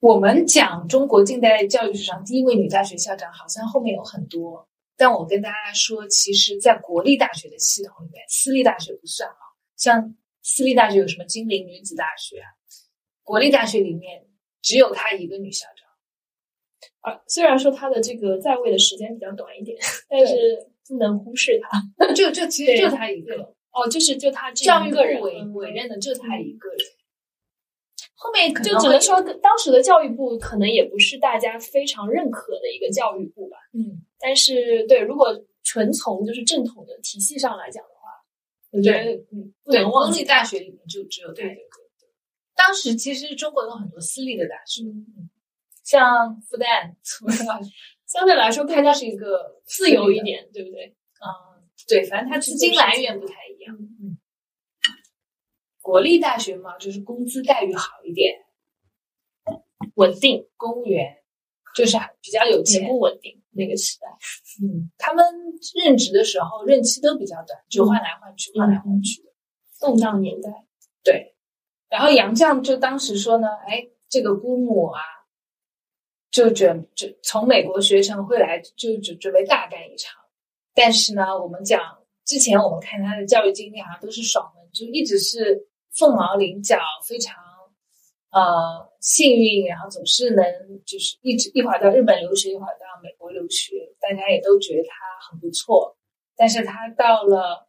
[0.00, 9.36] 我们讲中国近代教育史上第一位女大学校长，好像后面有很多，但我跟大家说，其实，在国立大学的系统里面，私立大学不算啊。
[9.76, 12.46] 像私立大学有什么金陵女子大学啊？
[13.24, 14.24] 国立大学里面
[14.62, 17.12] 只有她一个女校长。
[17.12, 19.76] 啊，虽然说她的这个在位的时间比较短一点，
[20.08, 22.12] 但是不能忽视她。
[22.14, 23.34] 就就其实就她一个，
[23.72, 26.78] 哦，就是就她这教育部一个人委嗯委任的就她一个人。
[28.20, 33.56] 后面就只能说，当时的教育部可能也不是大家非常认可的一个教育部吧。
[33.72, 35.28] 嗯，但是，对，如果
[35.62, 38.10] 纯从就是正统的体系上来讲的话，
[38.72, 41.78] 我觉得嗯，不对，能公立大学里面就只有对对一个。
[42.56, 45.30] 当时其实中国有很多私立的大学，嗯
[45.84, 46.92] 像复旦，
[48.04, 50.24] 相对来说它是一个自由一点。
[50.24, 50.92] 点，对不对？
[51.22, 53.76] 嗯，对，反正它资金来源不太一样。
[53.78, 54.17] 嗯，
[55.88, 58.44] 国立大学嘛，就是工资待遇好一点，
[59.94, 61.16] 稳定，公务员。
[61.74, 62.86] 就是比较有钱。
[62.86, 63.40] 不稳定。
[63.52, 64.06] 那个时代。
[64.62, 65.24] 嗯，他们
[65.82, 69.30] 任职的时候任期都比较短，就换来换去，换来换去的。
[69.80, 70.50] 动荡年代，
[71.02, 71.34] 对，
[71.88, 75.00] 然后杨绛就当时说呢，哎，这个姑母啊，
[76.30, 80.20] 就准准从美国学成会来，就准准备大干一场。
[80.74, 81.80] 但是呢，我们讲
[82.24, 85.67] 之前我们看他的教育经历啊，都是爽文，就一直是
[85.98, 87.34] 凤毛麟角，非常
[88.30, 90.44] 呃幸运，然后总是能
[90.86, 95.96] 就是一直一会儿到日本留学，一会儿到美国留学，大家也都觉得他很不错。
[96.36, 97.68] 但是他到了，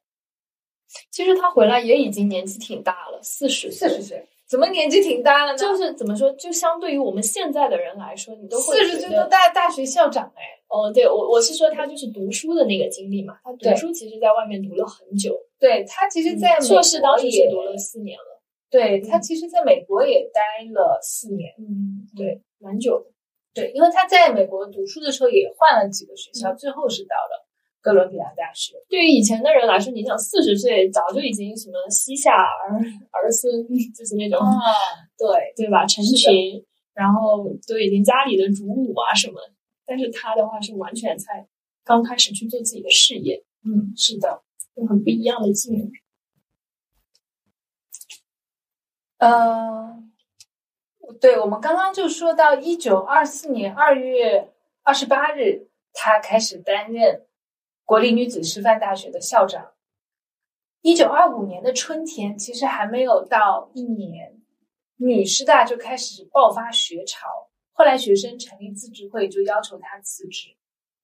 [1.10, 5.58] 其实他回来也已经年纪挺大了，四十四十岁，怎么年纪挺大了呢？
[5.58, 10.42] 就是怎么说，就相对于我们现在的人来说，你都会四十岁都大大学校长哎。
[10.70, 23.10] 哦，对我我是说他就是读书的那个经历嘛，他读书其实在外面读了很久，对他其实在硕士当时是读了四年了，对他其实在美国也待了四年，嗯，对，蛮久的，
[23.52, 27.49] 对，因为他在美国读书的时候也换了几个学校，最后是到了
[27.90, 28.76] 哥伦比亚大学。
[28.88, 32.78] 对于以前的人来说，你想四十岁早就已经什么膝下儿
[33.12, 33.52] 儿孙，
[33.96, 34.40] 就是那种，
[35.18, 35.88] 对对吧？
[35.88, 39.40] 成群，然后都已经家里的主母啊什么。
[39.88, 41.48] 但是他的话是完全才
[41.84, 44.44] 刚开始去做自己的事业，嗯，是的，
[44.76, 45.92] 就很不一样的技能。
[49.18, 50.12] 嗯，
[51.20, 57.26] 对，我们刚刚就说到一九二四年二月二十八日，他开始担任
[57.90, 59.74] 国立女子师范大学的校长。
[60.82, 64.40] 一九二五年的春天，其实还没有到一年，
[64.98, 67.28] 女师大就开始爆发学潮。
[67.72, 70.50] 后来学生成立自治会，就要求他辞职，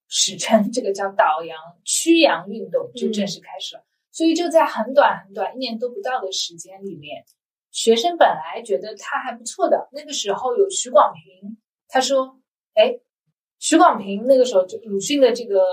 [0.07, 3.83] 史称这个叫“倒洋驱洋运动”就正式开始了。
[4.11, 7.25] 所以就在很短很短一年都不到的时间里面，
[7.71, 9.89] 学生本来觉得他还不错的。
[9.91, 12.39] 那个时候有许广平，他说
[12.75, 12.99] ：“哎，
[13.57, 15.65] 许广平那个时候就鲁迅的这个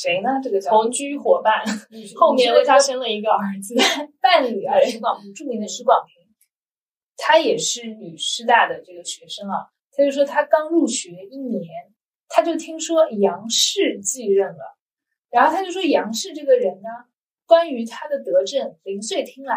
[0.00, 0.28] 谁呢？
[0.42, 1.62] 这个叫同居伙伴，
[2.16, 3.74] 后面为他生了一个儿子
[4.20, 6.14] 伴侣啊，许广平，著名的许广平。”
[7.22, 11.62] 他也是女师大的这个学生啊，他就说他刚入学一年，
[12.28, 14.78] 他就听说杨氏继任了，
[15.28, 16.88] 然后他就说杨氏这个人呢，
[17.46, 19.54] 关于他的德政零碎听来，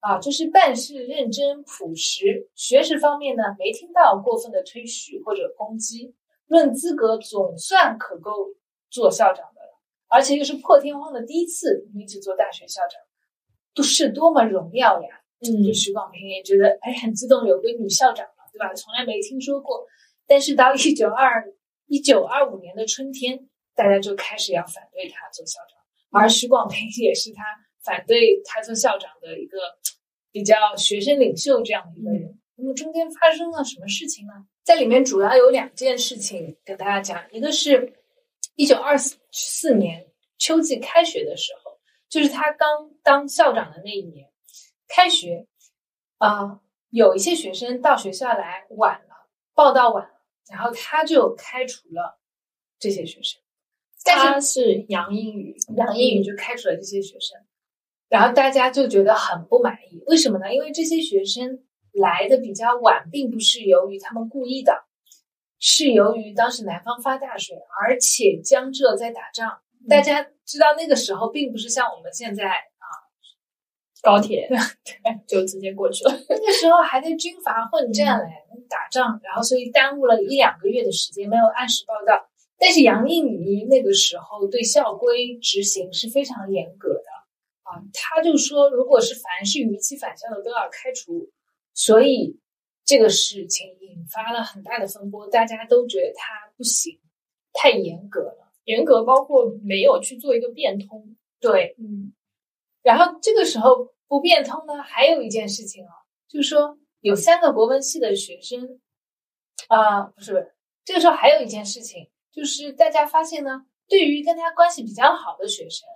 [0.00, 6.14] 啊，就是办事认真朴实，学识方面呢没听到过分的推许或者攻击，
[6.48, 8.48] 论资格总算可够
[8.90, 9.46] 做校长
[10.14, 13.00] 而且又是破天荒的第一次女子做大学校长，
[13.74, 15.08] 都是多么荣耀呀！
[15.40, 18.72] 嗯，就徐广平也觉得哎很激动，有个女校长了，对吧？
[18.74, 19.84] 从来没听说过。
[20.28, 21.44] 但是到一九二
[21.86, 27.42] 一九二五年的春天，大家就开始要反对他做校长，而徐广平也是他
[27.84, 29.58] 反对他做校长的一个
[30.30, 32.38] 比较学生领袖这样的一个人。
[32.56, 34.32] 那么中间发生了什么事情呢？
[34.62, 37.92] 在里面主要有两件事情跟大家讲，一个是
[38.56, 40.06] 一九二四年
[40.38, 44.30] 秋季开学的时候，就是他刚当校长的那一年。
[44.86, 45.46] 开学，
[46.18, 52.20] 啊，有一些学生到学校来晚了，报到晚了，然后他就开除了
[52.78, 53.40] 这些学生。
[54.04, 57.40] 他是杨英语，杨英语就开除了这些学生，
[58.08, 60.02] 然后大家就觉得很不满意。
[60.06, 60.54] 为什么呢？
[60.54, 64.83] 因为这些学生来的比较晚，并不是由于他们故意的，
[65.66, 69.60] 是由于当时南方发大水，而且江浙在打仗。
[69.88, 72.84] 大家知道那个时候并不是像我们现在啊。
[74.02, 74.58] 高铁对
[75.26, 76.12] 就直接过去了。
[76.28, 78.26] 那个时候还在军阀混战嘞，
[78.68, 82.28] 打仗，然后所以耽误了一两个月的时间，没有按时报到。
[82.58, 87.08] 但是杨应宇那个时候对校规执行是非常严格的
[87.62, 91.30] 啊，他就说，如果是凡是逾期返校的都要开除。
[91.72, 92.38] 所以
[92.84, 97.00] 这个事情引发了很大的风波，大家都觉得他不行，
[97.52, 101.16] 太严格了，严格包括没有去做一个变通。
[101.40, 102.12] 对，嗯，
[102.82, 103.92] 然后这个时候。
[104.06, 105.90] 不变通呢，还有一件事情啊，
[106.28, 108.78] 就是说有三个国文系的学生，
[109.66, 115.88] 啊，不是不是，这个时候还有一件事情，就是大家发现呢，对于跟他关系比较好的学生，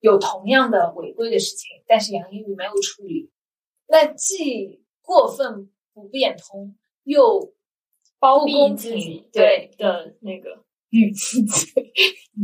[0.00, 3.32] 有同样的违规的事情，但是杨英宇没有处理，
[3.86, 7.54] 那既过分不变通，又
[8.18, 11.72] 包庇自己对的那个与自己，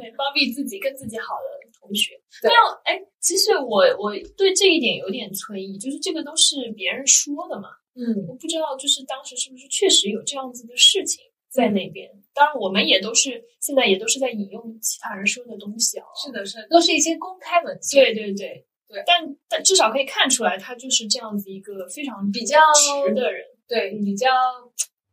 [0.00, 1.64] 对包庇自己跟自己好的。
[1.86, 2.50] 同学，那
[2.84, 12.10] 哎，其实我我对这一点有点存疑，就是这个都是别人说的嘛，嗯，我不知道，就是当时是不是确实有这样子的事情在那边。
[12.32, 19.02] 当然，我们也都是现在也都是在引用其他人说的东西啊，是的，是，都是一些公开文件，对对对对。
[19.06, 24.28] 但但至少可以看出来，他就是这样子一个非常比较直的人，对，比较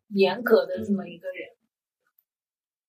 [0.09, 1.49] 严格的这么一个人。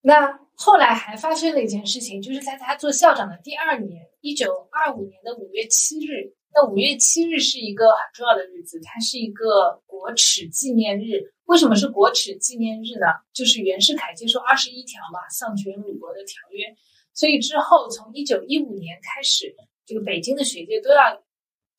[0.01, 6.35] 那后来还发生了一件事情，就是在他做校长的第二年，一九二五年的五月七日。
[6.55, 11.33] 那五月七日是一个很重要的日子，它是一个国耻纪念日。
[11.47, 13.07] 为什么是国耻纪念日呢？
[13.33, 16.67] 就是袁世凯接受二十一条嘛，丧权辱国的条约。
[17.15, 21.25] 所以之后从一九一五年开始，这个北京的学界都要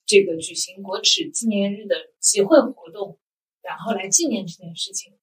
[0.06, 3.20] 这个举行国耻纪念日的集会活动，
[3.62, 5.14] 然后来纪念这件事情。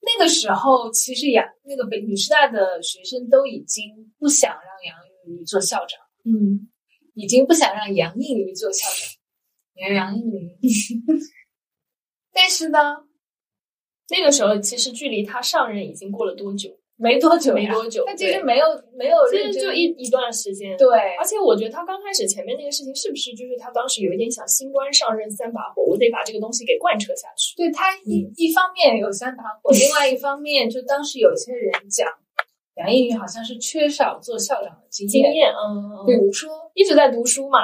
[0.00, 6.68] 那个时候，其实杨那个北女师大的学生都已经不想让杨应宇做校长，嗯，
[7.14, 9.18] 已经不想让杨应宇做校长。
[9.74, 10.58] 杨杨应宇，
[12.32, 12.78] 但是呢，
[14.10, 16.81] 那个时候其实距离他上任已经过了多久？
[17.02, 20.76] 没多久，没多久他其实没有没有其认真实就一一段时间。
[20.76, 27.56] 对，而且我觉得他刚开始前面那个事情，是不是就是他当时有一点想新官上任三把火，我得把这个东西给贯彻下去。
[27.56, 32.08] 对他一、一方面有三把火，另外一方面就当时有些人讲
[32.76, 37.58] 杨应宇好像是缺少做校长的经验，经验，嗯，比如说一直在读书嘛，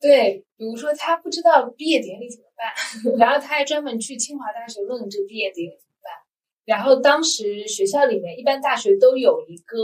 [0.00, 2.68] 对，比如说他不知道毕业典礼怎么办，
[3.16, 5.91] 然后他还专门去清华大学问这个毕业典礼怎么办。
[6.64, 9.78] 然后当时学校里面一般大学都有一个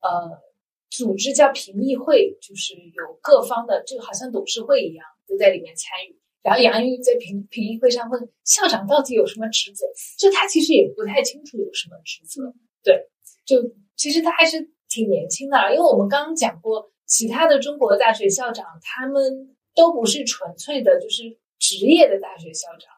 [0.00, 0.40] 呃
[0.88, 6.18] 组织叫评议会，就是有各方的，就好像董事会一样都在里面参与。
[6.42, 9.84] 然后杨玉在评评议会上问校长到底有什么职责，
[10.18, 12.54] 就他其实也不太清楚有什么职责。
[12.82, 13.10] 对，
[13.44, 22.90] 就其实他还是挺年轻的，因为我们刚刚讲过，其他的中国大学校长他们都不是纯粹的，就是职业的大学校长，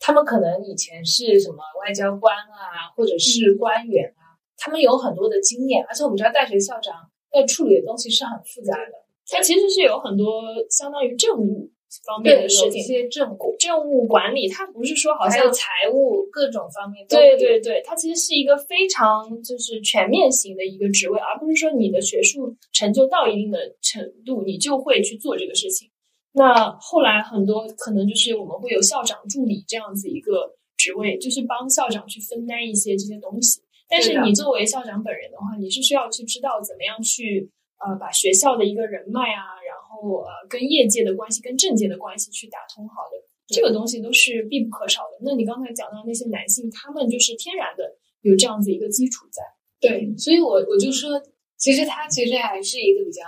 [0.00, 6.94] 他们可能以前是什么外交官啊，或者是官员啊，他们有很多的经验，而且我们知道大学校长
[7.34, 8.92] 要处理的东西是很复杂的，
[9.28, 11.70] 他其实是有很多相当于政务
[12.06, 25.89] 方面的事情，些政务，政务管理，它不是说好像财务各种方面都对对对，它其实是一个非常就是全面型的一个职位，而不是说你的学术成就到一定的程度，你就会去做这个事情。
[26.32, 33.60] 那后来很多可能就是我们会有校长助理这样子一个职位，就是帮校长去分担一些这些东西。
[33.88, 43.18] 但是你作为校长本人的话，你是需要去知道怎么样去呃把学校的一个人脉啊，然后呃跟业界的关系、跟政界的关系去打通好的。
[43.48, 45.18] 这个东西都是必不可少的。
[45.22, 49.42] 那你刚才讲到那些男性，他们就是天然的有这样子一个基础在。
[49.80, 51.20] 对，所以我我就说，
[51.60, 53.22] 其实他其实还是一个比较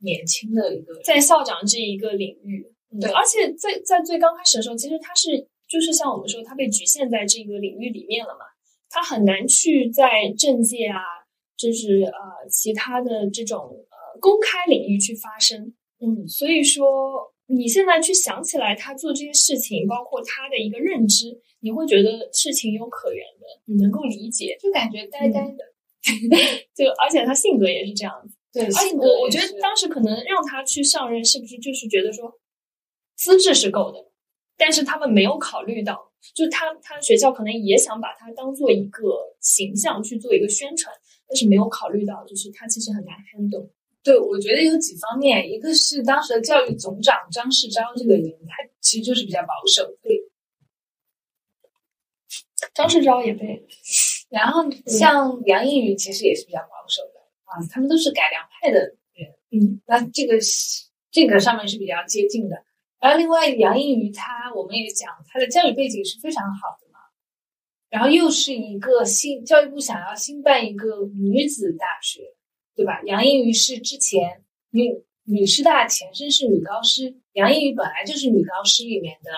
[0.00, 2.66] 年轻的一个，在校长这一个领域，
[2.98, 8.46] 对而且在在最刚开始的时候，其实他是就是像我们说，他被局限在这个领域里面了嘛，
[8.88, 10.98] 他很难去在政界啊，
[11.58, 15.74] 就是呃其他的这种呃公开领域去发声。
[16.00, 25.73] 嗯，所以说你现在去想起来他做这些事情，包括他的一个认知，你会觉得是情有可原的，你能够理解，就感觉呆呆的。
[26.74, 28.36] 就而且他性格也是这样子。
[28.52, 32.38] 对，而且我我觉得当时可能让他去上任，是不是就是觉得说
[33.16, 33.98] 资质是够的，
[34.56, 40.94] 但是他们没有考虑到，就他他学校可能也想把他当做一个形象去做一个宣传，
[41.26, 43.70] 但是没有考虑到，就是他其实很难 handle。
[44.02, 49.82] 对，我觉得有几方面，一个是当时的教育总长张世钊这个人，他其实就是比较保守。
[50.02, 50.30] 对，
[52.74, 53.66] 张世钊也被
[54.34, 59.30] 然后像杨应宇其实也是比较保守的啊，他们都是改良派的人。
[59.52, 62.56] 嗯，那这个是这个上面是比较接近的。
[62.98, 66.98] 然后另外杨应宇他，我们也讲他的教育背景是非常好的嘛，
[67.90, 72.22] 然后又是一个新教育部想要新办一个女子大学，
[72.74, 73.00] 对吧？
[73.04, 74.90] 杨应宇是之前女
[75.22, 79.30] 女师大前身是女高师，杨应宇本来就是女高师里面的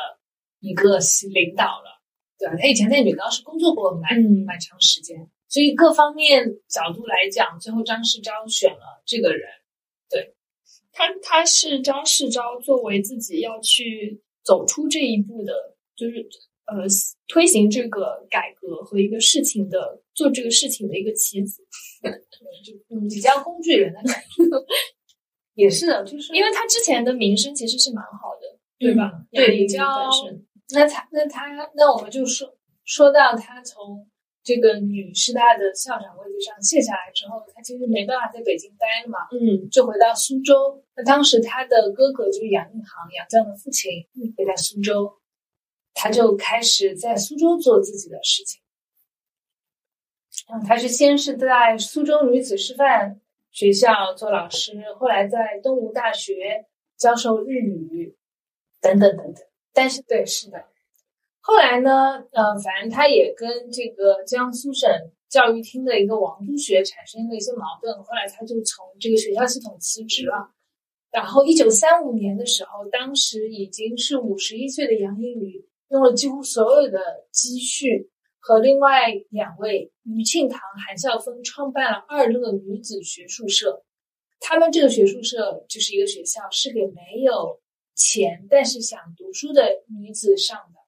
[0.61, 0.99] 一个
[1.35, 1.96] 领导了，
[2.39, 2.55] 对吧？
[2.61, 9.49] 他以前在女高是工作过蛮、嗯蛮长时间，所以各方面角度来讲，最后张世钊选了这个人。
[10.09, 10.35] 对
[10.93, 16.29] 他他是张世钊作为自己要去走出这一步的，就是
[16.67, 16.85] 呃
[17.29, 21.63] 推行这个改革和一个事情的做这个事情的一个棋子。
[22.03, 24.45] 嗯，比较工具人的感觉，
[25.55, 29.11] 也是的，就是因为他之前的名声其实是蛮好的，对吧？
[29.15, 29.67] 嗯对
[30.71, 34.09] 那他那他那我们就说说到他从
[34.43, 40.85] 这个女师大的校长位置上卸下来之后，他其实没办法在北京待了嘛，嗯就回到苏州。
[40.95, 45.13] 那当时他的哥哥就是杨应行，杨绛的父亲，也在苏州，
[45.95, 48.63] 他就开始在苏州做自己的事情。
[50.53, 58.17] 嗯，他是先是在苏州女子师范学校做老师，后来在东吴大学教授日语，
[58.81, 59.45] 等等等等。
[59.77, 60.65] 但是，对，是的。
[61.41, 64.91] 后来呢，呃，反正他也跟这个江苏省
[65.29, 70.51] 教育厅的一个王督学产生了一些矛盾，后来他就从这个学校系统辞职了。
[71.13, 76.99] 然后，一九三五年的时候，当时已经是五十一岁的杨应宇，用了几乎所有的
[77.31, 78.11] 积蓄，
[78.41, 83.85] 和另外两位余庆堂、韩笑峰创办了二乐女子学术社。
[84.41, 87.61] 他们这个学术社就是一个学校，是给没有
[87.97, 89.63] 钱但是想读书的
[89.99, 90.79] 女子上的，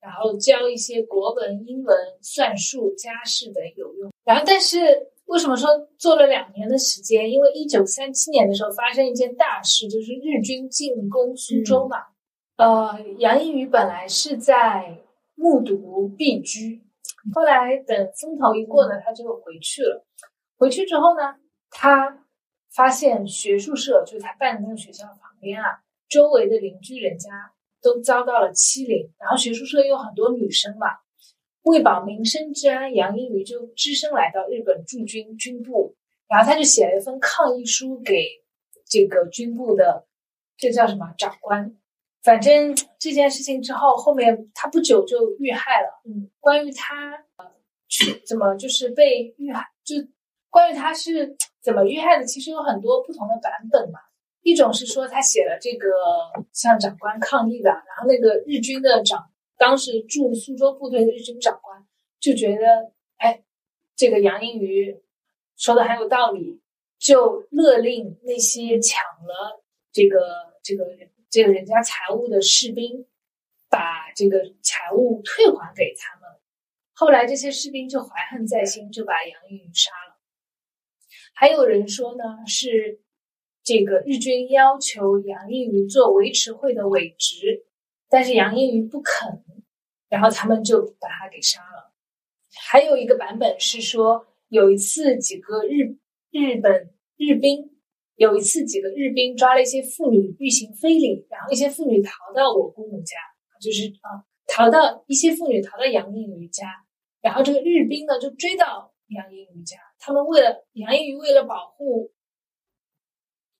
[0.00, 4.10] 然后教一些国文、英文、算术、家事等有用。
[4.24, 4.78] 然后，但是
[5.26, 7.30] 为什么说做了两年的时间？
[7.30, 11.98] 因为一九三七年的时候发生一件大事，就是日军进攻苏州嘛。
[12.56, 14.98] 呃，杨应宇本来是在
[15.34, 16.82] 木渎避居，
[17.34, 20.04] 后来等风头一过呢，他就回去了。
[20.56, 21.34] 回去之后呢，
[21.68, 22.24] 他
[22.74, 25.80] 发现学术社就是他办的那个学校旁边啊，
[26.14, 27.28] 周围的邻居人家
[27.82, 30.86] 都遭到了欺凌，然后学术社有很多女生嘛，
[31.62, 35.96] 为保民生治安，杨应宇就只身来到日本驻军军部，
[36.28, 38.28] 然后他就写了一封抗议书给
[38.86, 40.06] 这个军部的，
[40.56, 41.76] 这叫什么长官？
[42.22, 46.00] 反正这件事情之后，后面他不久就遇害了。
[46.04, 47.50] 嗯，关于他呃
[47.88, 49.96] 去怎么就是被遇害，就
[50.48, 53.98] 关于他是怎么遇害的，其实有很多不同的版本嘛。
[54.44, 55.88] 一种是说他写了这个
[56.52, 59.28] 向长官抗议的，然后那个日军的长
[59.58, 61.84] 当时驻苏州部队的日军长官
[62.20, 63.42] 就觉得，哎，
[63.96, 65.02] 这个杨应宇
[65.56, 66.60] 说的很有道理，
[67.00, 70.20] 就勒令那些抢了这个
[70.62, 70.84] 这个。
[71.30, 73.08] 这个人家财物的士兵，
[73.68, 76.30] 把这个财物退还给他们。
[76.92, 80.16] 后来这些士兵就怀恨在心，就把杨应宇杀了。
[81.34, 83.00] 还有人说呢，是
[83.64, 87.64] 这个日军要求杨应宇做维持会的委职，
[88.08, 89.42] 但是杨应宇不肯，
[90.08, 91.92] 然后他们就把他给杀了。
[92.68, 95.96] 还有一个版本是说，有一次几个日
[96.30, 97.70] 日本日兵。
[98.16, 103.16] 有一次，几个日兵抓了一些妇女欲行非礼，然后一些妇女逃到我姑母家，
[103.60, 106.64] 就是啊，逃到一些妇女逃到杨应瑜家，
[107.20, 112.12] 然后这个日兵呢就追到杨应瑜家，他们为了杨应瑜为了保护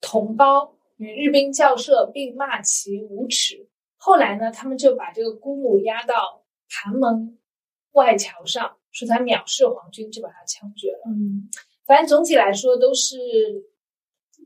[0.05, 3.67] 同胞，与日兵交涉，并骂其无耻。
[3.97, 7.39] 后来呢，他们就把这个姑母押到盘门
[7.93, 11.03] 外桥上，说他藐视皇军，就把他枪决了。
[11.07, 11.49] 嗯，
[11.87, 13.17] 反正总体来说都是。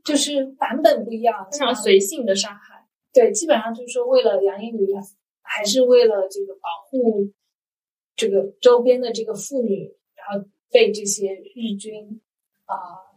[0.05, 2.87] 就是版本不一样，非常随性的杀害。
[3.11, 4.87] 对，基本上就是说，为了杨英女，
[5.41, 7.33] 还是为了这个保护
[8.15, 12.21] 这个周边的这个妇女，然后被这些日军
[12.63, 13.08] 啊，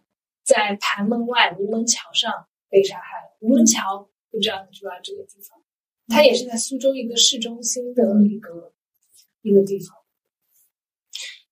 [0.44, 2.32] 在盘门外吴门桥上
[2.68, 3.36] 被杀害了。
[3.40, 5.60] 吴门桥不知道你知不知道这个地方？
[6.08, 8.72] 它也是在苏州一个市中心的一个
[9.42, 9.96] 一个地方。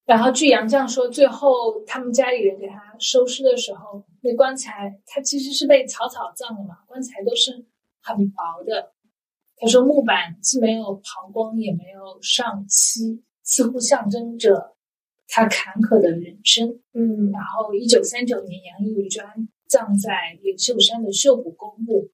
[0.05, 7.65] 然后据杨绛说，最后他们家里人给他收尸的时候，那棺材他其实是被草草葬的嘛，棺材都是
[8.03, 8.93] 很薄的。
[9.57, 14.75] 他说木板既没有抛光，也没有上漆，似乎象征着
[15.33, 16.81] 他坎坷的人生。
[16.93, 22.11] 嗯，然后一九三九年，杨应宇就安葬在灵秀山的秀谷公墓。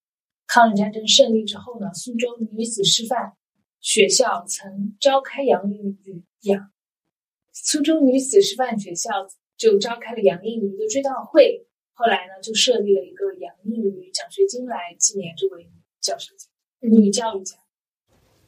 [0.46, 3.32] 抗日战争胜利之后呢，苏州女子师范
[3.80, 6.70] 学校曾召开杨应宇养。
[7.52, 9.10] 苏州女子师范学校
[9.56, 15.68] 就召开了杨应宇的追悼会，后来呢，就设立了一个杨应宇奖学金来纪念这位
[16.00, 16.32] 教授、
[16.80, 17.56] 女教育家。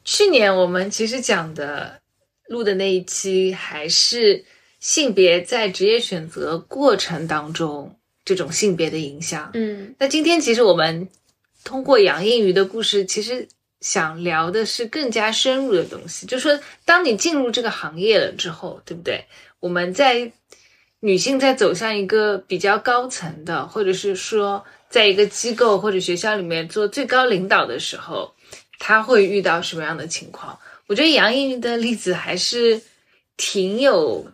[0.05, 2.01] 去年我们其实讲的
[2.47, 4.45] 录的那一期，还是
[4.79, 9.51] 性别在职业选择过程当中这种性别的影响。
[9.53, 11.09] 嗯，那今天其实我们
[11.63, 13.47] 通过杨应瑜的故事，其实。
[13.81, 19.23] 想聊的是更加深入的东西，就是说，当你进入这个行业了之后，对不对？
[19.61, 20.33] 我们在
[20.99, 28.33] 女性在走向一个比较高层的，或者是说，在一个机构或者学校里面做最高领导的时候，
[28.79, 30.59] 她会遇到什么样的情况？
[30.87, 32.81] 我觉得杨映玉的例子还是
[33.37, 34.29] 挺有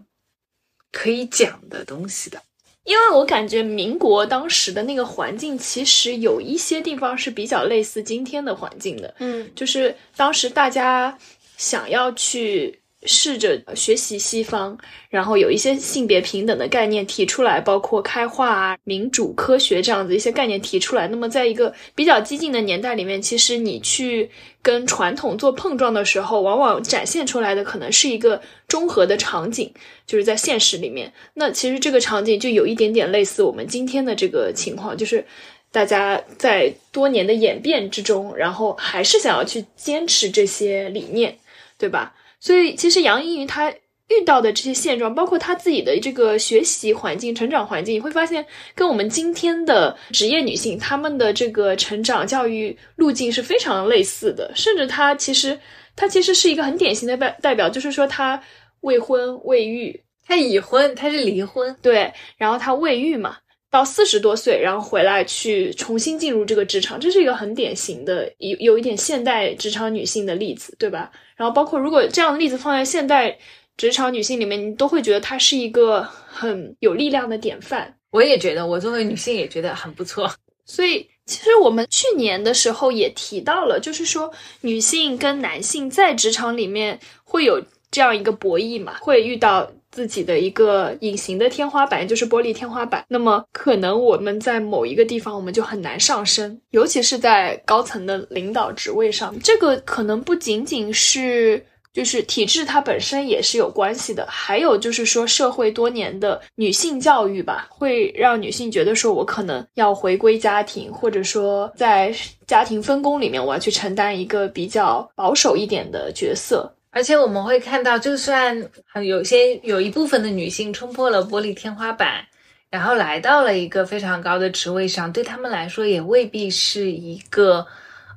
[0.96, 2.42] 可以讲的东西的。
[2.86, 9.14] 因为我感觉民国当时的那个环境，其实有一些地方是比较类似今天的环境的。
[9.20, 11.18] 嗯，就是当时大家
[11.58, 14.78] 想要去试着学习西方，
[15.10, 21.08] 然后有一些性别平等的概念提出来，包括开化啊、民主、科学这样子一些概念提出来。
[21.08, 24.30] 那么，在一个比较激进的年代里面，其实你去。
[24.66, 29.72] 跟传统做碰撞的时候，往往展现出来的可能是一个中和的场景，
[30.08, 31.14] 就是在现实里面。
[31.36, 35.24] 那其实这个场景就有一点点类似我们今天的这个情况，就是
[35.72, 41.38] 大家在多年的演变之中，然后还是想要去坚持这些理念，
[41.78, 42.16] 对吧？
[42.46, 43.74] 所以其实杨依云她。
[44.08, 54.52] 遇到的这些现状，包括她自己的这个学习环境、成长环境，你会发现跟我们今天的职业女性她们的这个成长教育路径是非常类似的。
[54.54, 55.60] 甚至她其实，
[55.96, 58.40] 她其实是一个很典型的代代表，就是说她
[58.82, 63.38] 未婚未育，她已婚，她是离婚，对，然后她未育嘛。
[63.76, 71.12] 到四十多岁，然后回来去重新进入这个职场，这是一个很典型的有有一点现代职场女性的例子，对吧？
[71.36, 73.38] 然后包括如果这样的例子放在现代
[73.76, 77.94] 职场女性里面，你都会觉得她是一个很有力量的典范。
[78.12, 80.32] 我也觉得，我作为女性也觉得很不错。
[80.64, 87.62] 所以，其实我们去年的时候也提到了，就是说女性跟男性在职场里面会有
[87.92, 93.06] 这样一个博弈嘛，会遇到自己的一个隐形的天花板，就是玻璃天花板。
[93.08, 101.66] 那么，可能我们在某一个地方我们就很难上升，尤其是在高层的领导职位上，这个可能不仅仅是。
[101.96, 112.14] 就是体制它本身也是有关系的，还有就是说社会多年的女性教育吧，会让女性觉得说我可能要回归家庭，或者说在
[112.46, 116.70] 家庭分工里面我要去承担一个比较保守一点的角色。
[116.96, 118.70] 而且我们会看到，就算
[119.04, 122.26] 有些有一部分的女性冲破了玻璃天花板，
[122.70, 127.68] 然后来到了一个非常高的职位上，对他们来说也未必是一个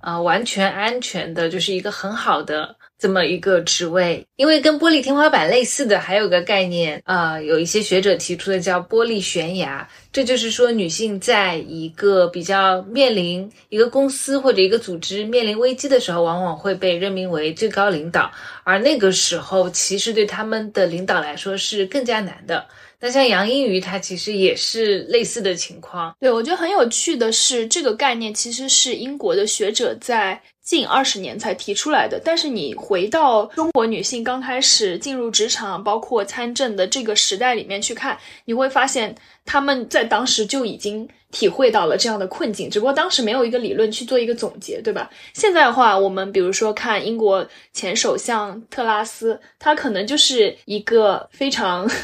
[0.01, 2.77] 呃完全安全的，就是一个很好的。
[2.99, 9.89] 这么一个职位，因为跟玻璃天花板类似的还有个概念，呃，有一些学者提出的叫玻璃悬崖。
[10.13, 18.33] 这就是说，女性在一个比较面临一个公司或者一个组织面临危机的时候，往往会被任命为最高领导，
[18.65, 22.67] 而那个时候其实对他们的领导来说是更加难的。
[23.01, 26.13] 那像杨英瑜，她其实也是类似的情况。
[26.19, 32.21] 对，我觉得很有趣的是，这个概念其实是英国的学者在近二十年才提出来的。
[32.23, 39.15] 但是你回到中国女性刚开始进入职场，包括参政的这个时代里面去看，你会发现
[39.47, 45.09] 他们在当时就已经体会到了这样的困境，只不过当时没有一个理论去做一个总结，对吧？
[45.33, 51.91] 现在的话，我们比如说看英国前首相特拉斯，他可能就是一个非常。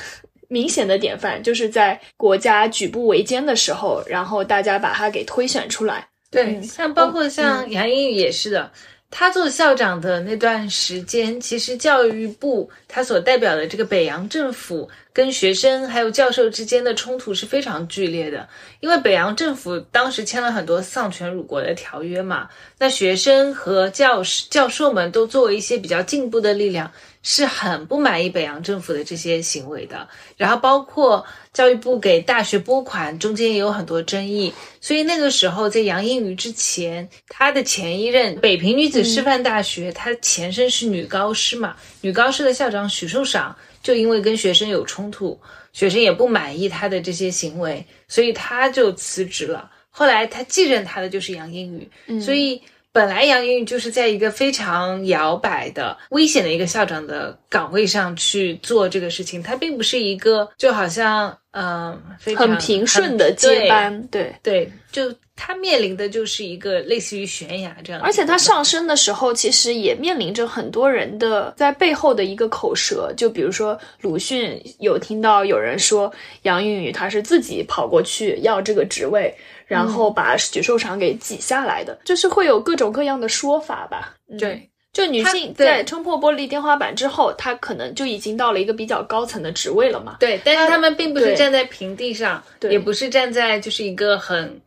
[0.46, 6.06] 明显的典范就是在国家举步维艰的时候，然后大家把他给推选出来。
[6.34, 8.70] 对，像包括像杨英宇也是的，
[9.10, 18.48] 他做校长的那段时间，其实教育部他所代表的这个北洋政府跟学生还有教授之间的冲突是非常剧烈的，
[18.80, 26.90] 因为北洋政府当时签了很多丧权辱国的条约嘛，那学生和教师教授们都作为一些比较进步的力量。
[27.26, 30.06] 是很不满意北洋政府的这些行为的，
[30.36, 31.24] 然后包括
[31.54, 34.52] 教育部给大学拨款，中间也有很多争议。
[34.80, 45.40] 所以那个时候，在杨英瑜之前，他的前一任北平女子师范大学，他前身是女高师嘛，女高师的校长许寿裳就因为跟学生有冲突，
[45.72, 49.70] 学生也不满意他的这些行为，所以他就辞职了。
[49.88, 52.60] 后来他继任他的就是杨英宇，所以。
[52.94, 62.00] 本来杨英宇就是在一个非常摇摆的、危险的一个校长的岗位上去做这个事情，他并不是一个就好像嗯
[62.36, 64.32] 很平顺的接班，对。
[64.44, 68.00] 对，就他面临的就是一个类似于悬崖这样。
[68.02, 76.12] 而且他上升的时候，其实也面临着很多人的在背后的一个口舌，就比如说鲁迅有听到有人说
[76.42, 79.34] 杨英宇他是自己跑过去要这个职位。
[79.66, 84.14] 然后把许寿裳给挤下来的，就是会有各种各样的说法吧。
[84.38, 90.18] 对，就女性在冲破玻璃天花板之后，她可能就已经到了一个比较高层的职位了嘛。
[90.20, 94.60] 对，但是他们并不是站在平地上，也不是站在就是一个很，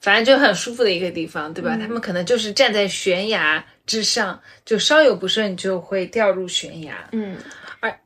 [0.00, 1.76] 反正就很舒服的一个地方，对吧？
[1.76, 7.08] 他们可能就是站在悬崖之上，就稍有不慎就会掉入悬崖。
[7.12, 7.36] 嗯，
[7.80, 7.98] 而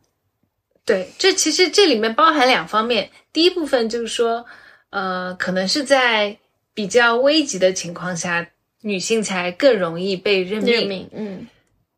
[0.84, 4.44] 对，这其实这里面包含两方面，第一部分就是说。
[4.90, 6.38] 呃，可能是在
[6.72, 8.46] 比较危急的情况下，
[8.82, 11.10] 女性才更容易被任命。
[11.12, 11.48] 嗯，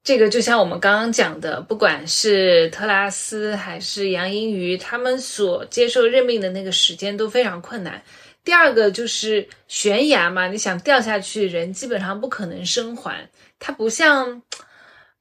[0.02, 8.02] 这个就像我们刚刚讲的，不管是特拉斯还是杨英瑜，他们所接受任命的那个时间都非常困难。
[8.46, 13.28] 第二个就是悬崖嘛，你想掉下去，人基本上不可能生还。
[13.58, 14.42] 它不像。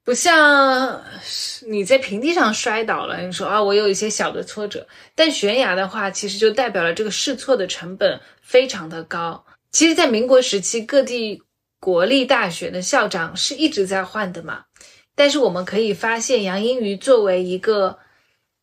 [0.05, 1.03] 不像
[1.65, 4.87] 你在平地上摔倒了，你说啊，我有一些小的挫折。
[5.15, 9.43] 但悬崖的话，其实就代表了这个试错的成本非常的高。
[9.71, 11.41] 其实，在民国时期，各地
[11.79, 14.65] 国立大学的校长是一直在换的嘛。
[15.15, 17.97] 但是我们可以发现，杨英瑜作为一个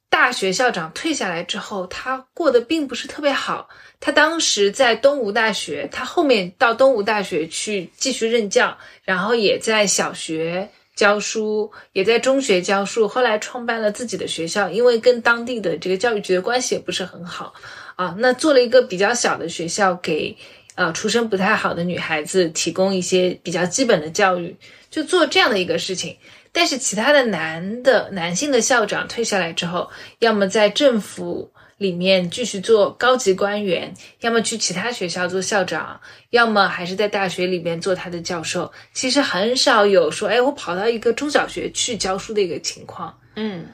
[0.09, 3.69] 大学校长退下来之后，他过得并不是特别好。
[4.03, 10.69] 他当时在东吴大学，他后面到东吴大学去继续任教，然后也在小学。
[10.95, 17.55] 教书也在中学教书，后来创办了自己的学校，因为跟当地的这个教育局的关系也不是很好
[17.97, 18.15] 啊。
[18.19, 20.37] 那做了一个比较小的学校，给
[20.75, 24.55] 呃出身不太好的女孩子提供一些比较基本的教育，
[24.91, 26.15] 就做这样的一个事情。
[26.53, 31.51] 但是其他的男的男性的校长退下来之后，要么在政府
[31.83, 38.73] 里面继续做高级官员，要么去其他学校做校长，要么还是在大学里面做他的教授。
[38.95, 43.19] 其实很少有说，哎，我跑到一个中小学去教书的一个情况。
[43.35, 43.67] 嗯，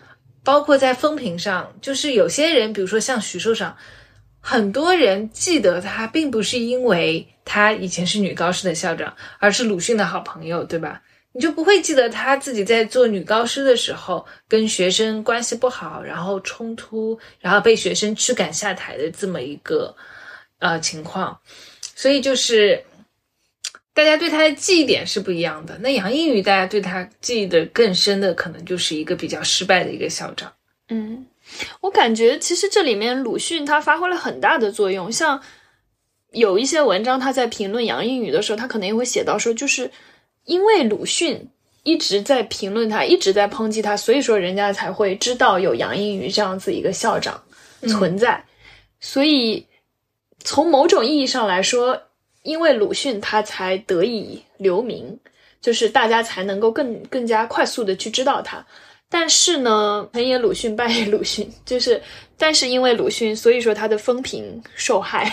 [0.42, 3.76] 包括在风评上，就是有些人，比如说像徐寿长，
[4.40, 11.02] 很多人记得他，并不是因为他以前是女高师的校长，而是鲁迅的好朋友，对吧？
[11.32, 19.94] 你就不会记得他自己在做女高师的时候跟学生关系不好，然后冲突，然后被学生驱赶下台的这么一个
[20.58, 21.38] 呃情况。
[21.94, 22.82] 所以就是
[23.92, 25.76] 大家对他的记忆点是不一样的。
[25.78, 30.52] 那杨应宇，大家对他记忆的更深的，可能就是一个比较失败的一个校长。
[30.88, 31.26] 嗯，
[31.80, 35.10] 我感觉其实这里面鲁迅他发挥了很大的作用。
[35.12, 35.42] 像
[36.30, 39.90] 有一些文章，他在评论杨应宇的时候，他可能也会写到说，就是
[40.48, 41.46] 因为鲁迅
[41.82, 47.40] 一直在评论他，一直在抨击他，所以说人家才会知道有杨应宇这样子一个校长
[47.86, 48.42] 存在。
[48.98, 49.64] 所以
[50.42, 52.00] 从某种意义上来说，
[52.42, 55.18] 因为鲁迅他才得以留名，
[55.60, 58.64] 就是大家才能够更更加快速的去知道他。
[59.10, 62.02] 但是呢，成也鲁迅，败也鲁迅，就是
[62.38, 65.30] 但是因为鲁迅，所以说他的风评受害。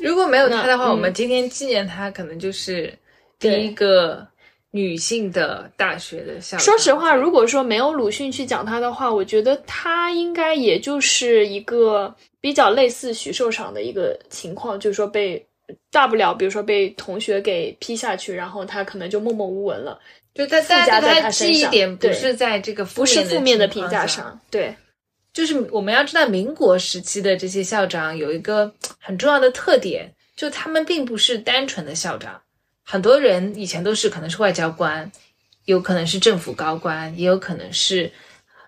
[0.00, 2.96] 如果没有他的话，嗯我们今天纪念他，可能就是
[3.38, 4.26] 第一个
[4.70, 6.60] 女性的大学的校长。
[6.64, 15.46] 说实话，如果说没有鲁迅去讲他的话，我觉得他应该也就是一个比较类似许寿裳的一个情况，就是说被
[15.90, 19.98] 大不了，比如说被同学给批下去，然后他可能就默默无闻了，
[20.34, 24.38] 就他附加在大家对他他身上记忆点不是在这个不是负面的评价上。
[24.50, 24.74] 对，
[25.32, 32.40] 就是我们要知道，民国时期的这些校长有一个很重要的特点，就他们并不是单纯的校长，
[32.84, 35.10] 很多人以前都是可能是外交官，
[35.64, 38.12] 有可能是政府高官，也有可能是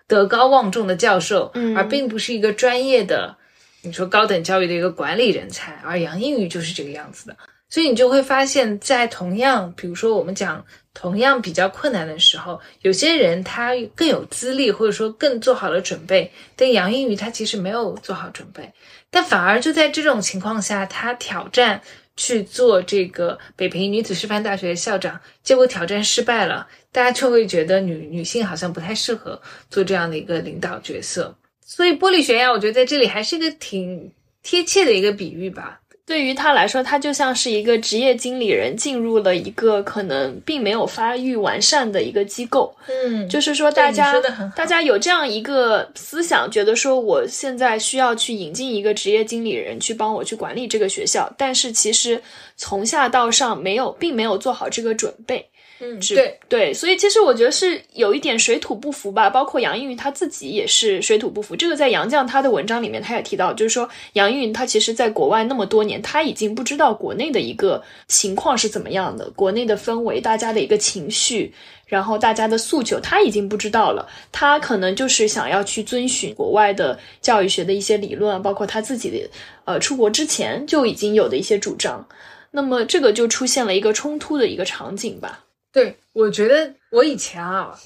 [0.07, 3.37] 德高望重的教授，嗯而并不是一个专业的，
[3.81, 5.73] 你说高等教育的一个管理人才。
[5.85, 7.37] 而杨英语就是这个样子的，
[7.69, 18.73] 所以你就会发现，在同样，比如说我们讲同样比较困难的时候，有些人他更有资历，或者说更做好了准备，但杨英语他其实没有做好准备，
[19.11, 21.81] 但反而就在这种情况下，他挑战
[22.17, 31.37] 去做这个北平女子师范大学的校长，结果挑战失败了，大家就会觉得女女性好像不太适合做这样的一个领导角色。
[31.63, 34.11] 所以玻璃悬崖，我觉得在这里还是一个挺
[34.41, 35.79] 贴切的一个比喻吧。
[36.07, 44.15] 对于他来说，他就像是一个职业经理人进入了一个可能并没有发育完善的一个机构，嗯就是说，大家
[44.55, 52.23] 大家有这样一个思想，觉得说我现在需要去引进一个职业经理人去帮我去管理这个学校，但是其实
[52.55, 55.49] 从下到上没有，并没有做好这个准备。
[55.79, 61.55] 嗯，只对，对，所以其实我觉得是有一点水土不服吧，包括杨应云他自己也是水土不服。
[61.55, 71.53] 这个在杨绛他的文章里面他也提到，就是说杨应云他其实在国外那么多年，他已经不知道国内的一个情况是怎么样的，国内的氛围，大家的一个情绪，
[71.85, 74.07] 然后大家的诉求，他已经不知道了。
[74.31, 79.29] 他可能就是想要去遵循国外的教育学的一些理论，包括他自己的
[79.65, 82.03] 呃出国之前就已经有的一些主张。
[82.49, 85.43] 那么这个就出现了一个冲突的一个场景吧。
[85.77, 87.77] 对，我觉得我以前啊，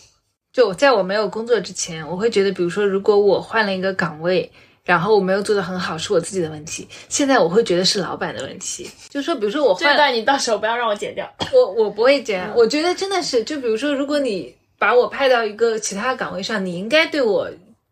[0.54, 4.50] 就在我没有工作之前，我会觉得，比如说，如果我换了一个岗位，
[4.86, 6.88] 然后我没有做的很好，是我自己的问题。
[7.10, 8.90] 现在我会觉得是老板的问题。
[9.10, 11.30] 就是说，比如说我换，这段你到时候不要让我剪掉。
[11.52, 12.54] 我我不会这样。
[12.56, 17.52] 我觉得真的是，就比如说，如果你把我派到一个其他岗位上，你应该对我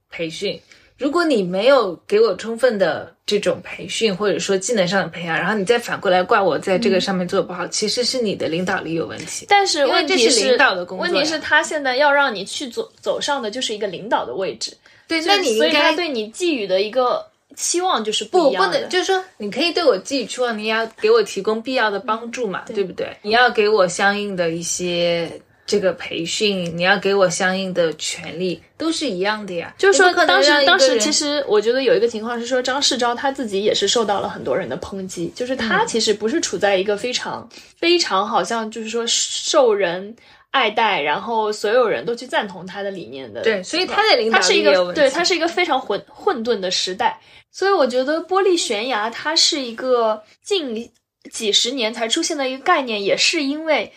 [0.10, 0.58] 培训。
[1.00, 9.46] 如果你没有给我充分的这种培训，或者说技能上的培养，然后你再反过来怪我在这个上面做的不好，其实是你的领导力有问题。
[9.48, 14.74] 但是问题这是领导的工作问题是他现在要让你去走走上的就是一个领导的位置，
[15.08, 17.26] 对，那你应该所以他对你寄予的一个
[17.56, 18.66] 期望就是不不。
[18.68, 23.16] 能，就是说你可以对我寄予期望，你也要给我提供必要的帮助嘛，对不对？
[23.22, 25.32] 你要给我相应的一些
[25.70, 29.72] 这个培训，你要给我相应的权利，都是一样的呀。
[29.78, 37.48] 就是说，当时当时其实我觉得有一个情况是说，张世钊他自己也是受到了很多人的抨击，就是他嗯其实不是处在一个非常、
[37.78, 40.16] 非常好像就是说受人
[40.50, 43.42] 爱戴，然后所有人都去赞同他的理念的。
[43.44, 44.92] 对，所以他的领导它是一个。
[44.94, 50.92] 对，他是一个非常混混沌的时代，所以我觉得玻璃悬崖它是一个近
[51.32, 53.94] 几十年才出现的一个概念，也是因为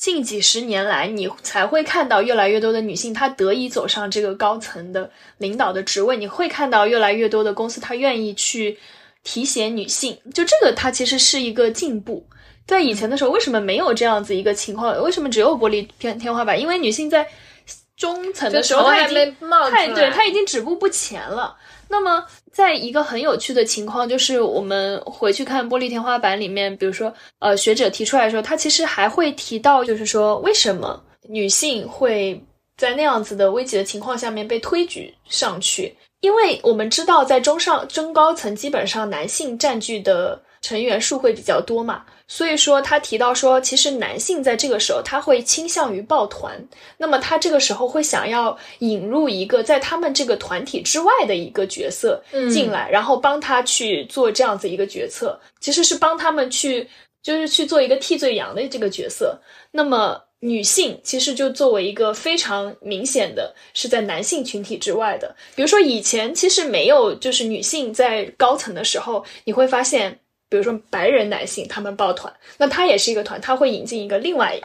[0.00, 8.78] 近几十年来你才会看到越来越多的女性她得以走上这个高层的领导的职位，你会看到越来越多的公司她愿意去
[9.22, 12.26] 提携女性，就这个它其实是一个进步。
[12.66, 14.98] 在以前的时候，为什么没有这样子一个情况？
[15.02, 16.58] 为什么只有玻璃天天花板？
[16.58, 17.26] 因为女性在
[17.94, 19.36] 中层的时候，她已经
[19.70, 21.58] 太对她已经止步不前了。
[21.88, 32.42] 那么，在一个很有趣的情况，就是我们回去看《玻璃天花板》里面，比如说，呃，学者提出来的时候，他其实还会提到，就是说，为什么女性会
[32.76, 35.94] 在那样子的危急的情况下面被推举上去？
[36.20, 46.54] 因为我们知道，在中上中高层，基本上男性占据的成员数会比较多嘛，所以说他提到说，其实男性在这个时候他会倾向于抱团，
[46.98, 56.86] 那么他这个时候会想要引入一个在他们这个团体之外的一个角色进来，然后帮他去做这样子一个决策，其实是帮他们去
[57.22, 59.40] 就是去做一个替罪羊的这个角色。
[59.70, 70.20] 那么女性其实就作为一个非常明显的是在男性群体之外的，比如说以前其实没有就是女性在高层的时候，你会发现。
[70.50, 74.60] 比如说白人男性他们抱团，那他也是一个团，他会引进一个另外，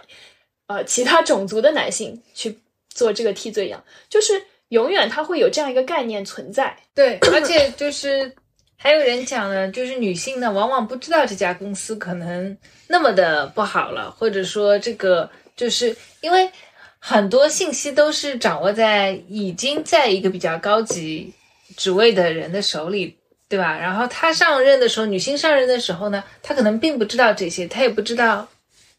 [0.65, 2.57] 呃，其他种族的男性去
[2.89, 4.33] 做这个替罪羊，就是
[4.69, 6.75] 永远他会有这样一个概念存在。
[6.95, 8.33] 对， 而且就是
[8.75, 12.57] 还有人讲呢，就是女性呢，往往不知道这家公司可能
[12.87, 16.49] 那么的不好了，或者说这个就是因为
[16.97, 21.31] 很多信息都是掌握在已经在一个比较高级
[21.77, 23.15] 职位的人的手里。
[23.47, 23.77] 对吧？
[23.77, 28.47] 然后她上任的时候，女性上任的时候呢，她可能并不知道这些，她也不知道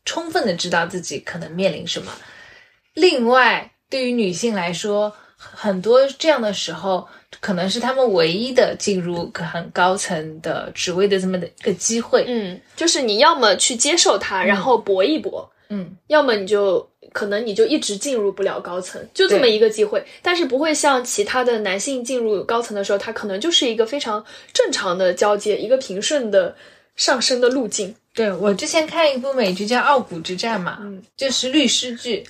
[0.05, 2.13] 充分的知道自己可能面临什么。
[2.95, 7.07] 另外，对于女性来说，很多这样的时候，
[7.41, 12.25] 可能是她们唯一的进入很高层的职位的这么的一个机会。
[12.27, 20.05] 嗯，就是你要么去接受它，然后搏一搏，嗯，要么你就可能你就一直进入不了高层，就这么一个机会。
[20.21, 26.55] 但是不会像其他的男性进入高层的时候，他可能就是一个非常正常的交接，一个平顺的
[26.95, 27.95] 上升的路径。
[28.13, 32.23] 对我之前看一部美剧叫《傲骨之战》嘛，嗯就是律师剧，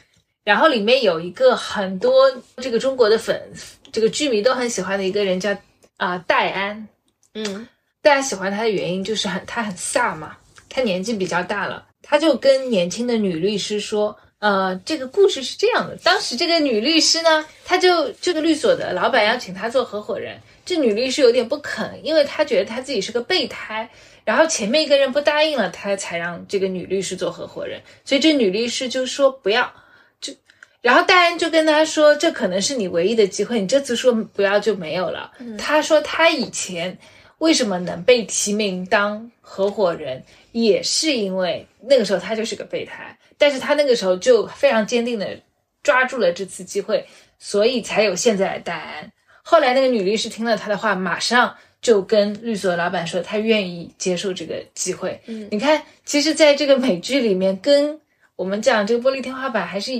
[0.44, 3.42] 然后里面有一个很多这个中国的粉，
[3.90, 5.50] 这个剧迷都很喜欢的一个人叫
[5.96, 6.88] 啊、戴安，
[7.34, 7.66] 嗯
[8.02, 10.36] 大家喜欢他的原因就是很他很飒嘛，
[10.68, 14.16] 他年纪比较大了，他就跟年轻的女律师说，
[14.46, 23.90] 呃，这个故事是这样的，当时这个女律师呢，她就这个律所的老板要请她做合伙人，这女律师有点不肯，因为她觉得她自己是个备胎。
[24.24, 29.72] 然后前面一个人不答应了，她才让这个女律师做合伙人，所以这女律师就说不要，
[30.20, 30.32] 就，
[30.80, 35.32] 然后戴安就跟她说，这可能是你唯一的机会，你这次说不要就没有了。
[35.58, 36.96] 她说她以前
[37.38, 40.22] 为什么能被提名当合伙人，
[40.52, 45.38] 也是因为那个时候她就是个备胎，但是他那个时候就非常坚定的
[45.82, 47.06] 抓住了这次机会，
[47.38, 49.12] 所以才有现在的戴安。
[49.42, 55.20] 后来那个女律师听了他的话，马上就跟律所的老板说，她愿意接受这个机会。
[55.26, 58.00] 嗯你看，其实在这个美剧里面，跟
[58.34, 59.92] 我们讲这个玻璃天花板还是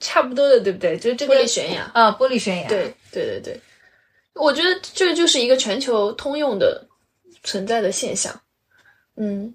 [0.00, 0.98] 差不多的，对不对？
[0.98, 2.68] 就是这个玻璃悬崖啊，玻璃悬崖。
[2.68, 3.60] 对对对对，
[4.34, 6.86] 我觉得这就是一个全球通用的
[7.42, 8.38] 存在的现象。
[9.16, 9.54] 嗯，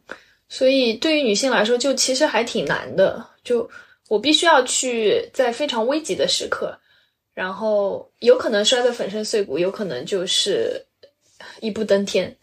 [0.56, 3.22] 所以对于女性来说，就其实还挺难的。
[3.44, 3.70] 就
[4.08, 6.74] 我必须要去在非常危急的时刻，
[7.34, 10.82] 然后有可能摔得粉身碎骨，有可能就是
[11.60, 12.34] 一步登天，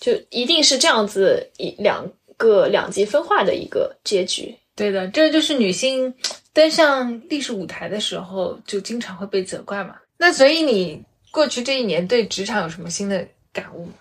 [0.00, 2.04] 就一定是这样子一两
[2.36, 4.52] 个两极分化的一个结局。
[4.74, 6.12] 对的，这就是女性
[6.52, 9.94] 登上历史舞台的时候，就经常会被责怪嘛。
[10.18, 11.00] 那所以你
[11.30, 13.92] 过去这一年对职场有什么新的感悟吗？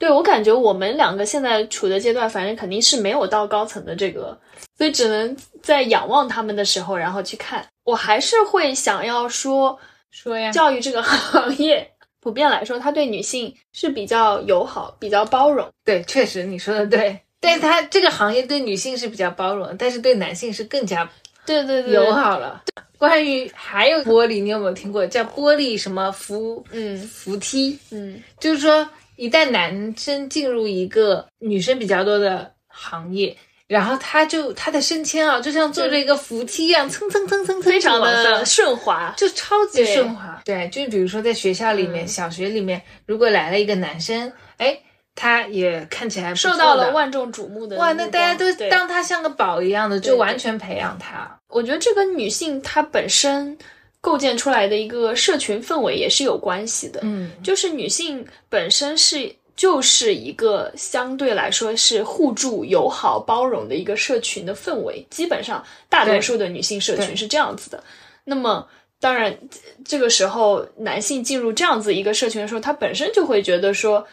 [0.00, 4.36] 对我感觉我们两个现在处的阶段，反正肯定是没有到高层的这个，
[4.78, 7.64] 所以只能在仰望他们的时候，然后去看。
[7.84, 9.78] 我还是会想要说，
[10.10, 11.86] 说呀，教育这个 行业
[12.20, 15.68] 普遍来说，它对女性是比较友好、比较包容。
[15.84, 17.20] 对，确实你说的对。
[17.38, 21.06] 但是它这个行业对女性是比较包容，但是对男性是更加
[21.44, 22.62] 对对对，友好了。
[22.96, 27.78] 关于还有玻璃，你有没有听过叫玻璃什么扶嗯扶梯？
[27.90, 28.88] 嗯就是说，
[29.20, 39.12] 一旦男生进入一个女生比较多的行业，然后他就他的升迁啊，就像坐着一个扶梯一样， 蹭蹭蹭蹭蹭，非常的顺滑。
[39.18, 40.40] 就超级顺滑。
[40.46, 44.80] 对，就比如说在学校里面，嗯小学里面，如果来了一个男生，哎，
[45.14, 51.38] 他也看起来受到了万众瞩目的哇，那大家都当他像个宝一样的，就完全培养他。
[51.48, 53.58] 我觉得这跟女性她本身
[54.00, 57.00] 构建出来的一个社群氛围也是有关系的。
[57.02, 67.84] 嗯，就是女性本身是就是一个相对来说是互助、友好、包容的一个社群的氛围，基本上大多数的女性社群是这样子的。
[68.24, 68.66] 那么，
[68.98, 69.36] 当然，
[69.84, 74.06] 这个时候男性进入这样子一个社群的时候，他本身就会觉得说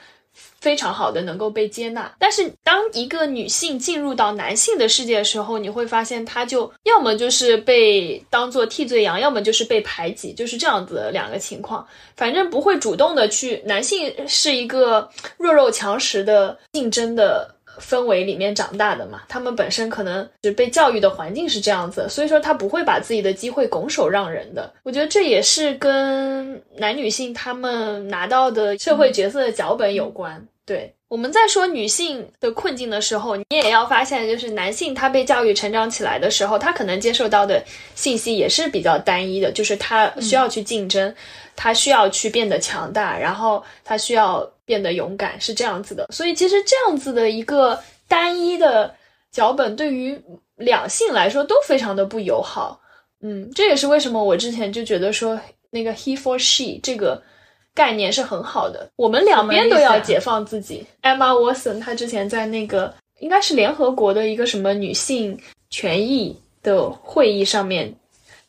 [0.60, 2.14] 非常好的能够被接纳。
[2.20, 11.86] 但是当一个女性进入到男性的世界的时候，你会发现她就要么就是被当做替罪羊，要么就是被排挤，就是这样子的两个情况。
[12.16, 17.57] 反正不会主动的去，男性是一个弱肉强食的竞争的。
[17.80, 24.72] 氛围里面长大的嘛，他们本身可能就被教育的环境是这样子，所以说他不会把自己的机会拱手让人的。
[24.84, 30.46] 我觉得这也是跟男女性他们拿到的社会角色的脚本有关。
[30.68, 37.64] 对，我们在说女性的困境的时候，你也要发现，就是男性他被教育成长起来的时候，他可能接受到的
[37.96, 41.16] 信息也是比较单一的，就是他需要去竞争，
[41.56, 44.48] 他需要去变得强大，然后他需要。
[44.68, 48.94] 变得勇敢是这样子的，所以其实这样子的一个单一的
[49.32, 50.22] 脚本对于
[50.58, 52.78] 两性来说都非常的不友好。
[53.22, 55.40] 嗯，这也是为什么我之前就觉得说
[55.70, 57.24] 那个 he for she 这个
[57.78, 60.84] 概念是很好的，我们两边都要解放自己。
[61.04, 67.94] Emma Watson 她之前在那个应该是联合国的一个什么女性权益的会议上面。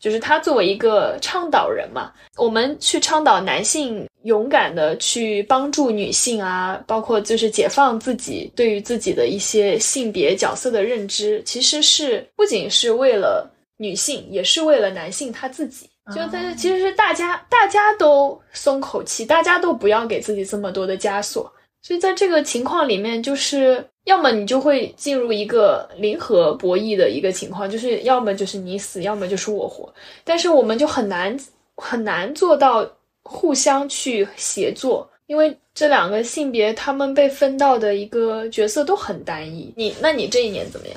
[0.00, 15.90] 就是她作为一个倡导人嘛，我们去倡导男性勇敢的去帮助女性啊，包括就是解放自己对于自己的一些性别角色的认知，其实是不仅是为了女性，也是为了男性他自己。
[16.14, 21.52] 就在其实是大家大家都松口气，大家都不要给自己这么多的枷锁。
[21.82, 23.84] 所以在这个情况里面，就是。
[24.04, 29.92] 要么你就会进入一个零和博弈的一个情况，就是要么就是你死，要么就是我活。
[30.24, 31.38] 但是我们就很难
[31.76, 32.90] 很难做到
[33.22, 39.70] 互相去协作，因为这两个性别他们被分到的一个角色都很单一。
[39.76, 40.96] 你那你这一年怎么样？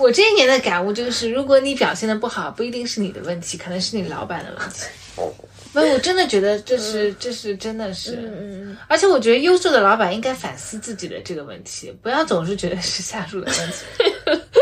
[0.00, 4.86] 我这一年的感悟就是，如果你表现的不好，不一定是你的问题，可能是你老板的问题。
[5.14, 5.32] 不，
[5.80, 8.76] 我真的觉得这是，这是真的是，嗯嗯嗯。
[8.88, 13.84] 而且我觉得优秀的老板应该反思自己的这个问题，不要总是觉得是下属的问题。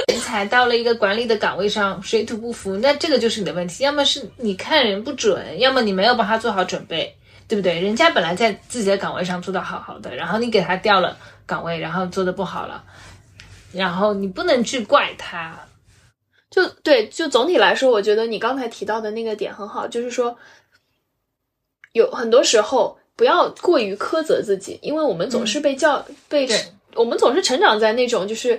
[0.12, 3.82] 人才到了一个管理的岗位上，水土不服，那这个就是你的问题。
[3.84, 7.16] 要么是你看人不准，要么你没有帮他做好准备，
[7.48, 7.80] 对不对？
[7.80, 11.16] 人家本来在自己的岗位上做的好好的，然后你给他调了
[11.46, 12.84] 岗位，然后做的不好了，
[13.72, 15.58] 然后你不能去怪他。
[16.50, 20.36] 就对，就总体来说，我觉得你刚才提到的那个点很好，就是说。
[21.94, 26.48] 有很多时候不要过于苛责自己，因为我们总是被教被，
[26.94, 28.58] 我们总是成长在那种就是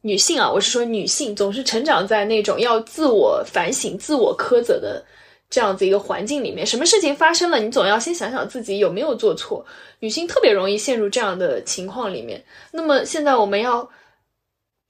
[0.00, 5.00] 女性啊，我是说女性总是成长在那种要自我反省、自我苛责的
[5.48, 6.66] 这样子一个环境里面。
[6.66, 9.64] 什么事情发生了，你总要先想想自己有没有做错。
[10.00, 12.44] 女性特别容易陷入这样的情况里面。
[12.72, 13.88] 那么现在我们要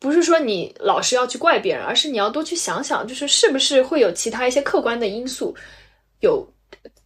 [0.03, 5.57] 不是说你老是要去怪别人，而是你要多去想想，就是是不是会有其他一些客观的因素
[6.20, 6.46] 有。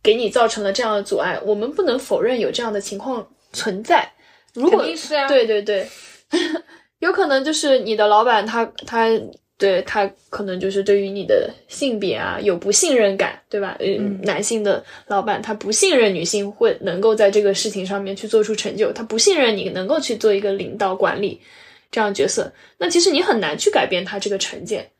[0.03, 4.09] 给你造成了这样的阻碍，我们不能否认有这样的情况存在。
[4.55, 5.85] 如果是啊，对对对，
[7.01, 9.11] 有可能就是你的老板他他
[9.59, 13.77] 对他可能就是对于你的性别啊有不信任感，对吧？
[13.81, 21.41] 嗯，男性的老板他不信任女性会能够在这个事情上面去做出成就，他不信任你能够去做一个领导管理
[21.91, 22.53] 这样角色。
[22.79, 24.91] 那其实你很难去改变他这个成见。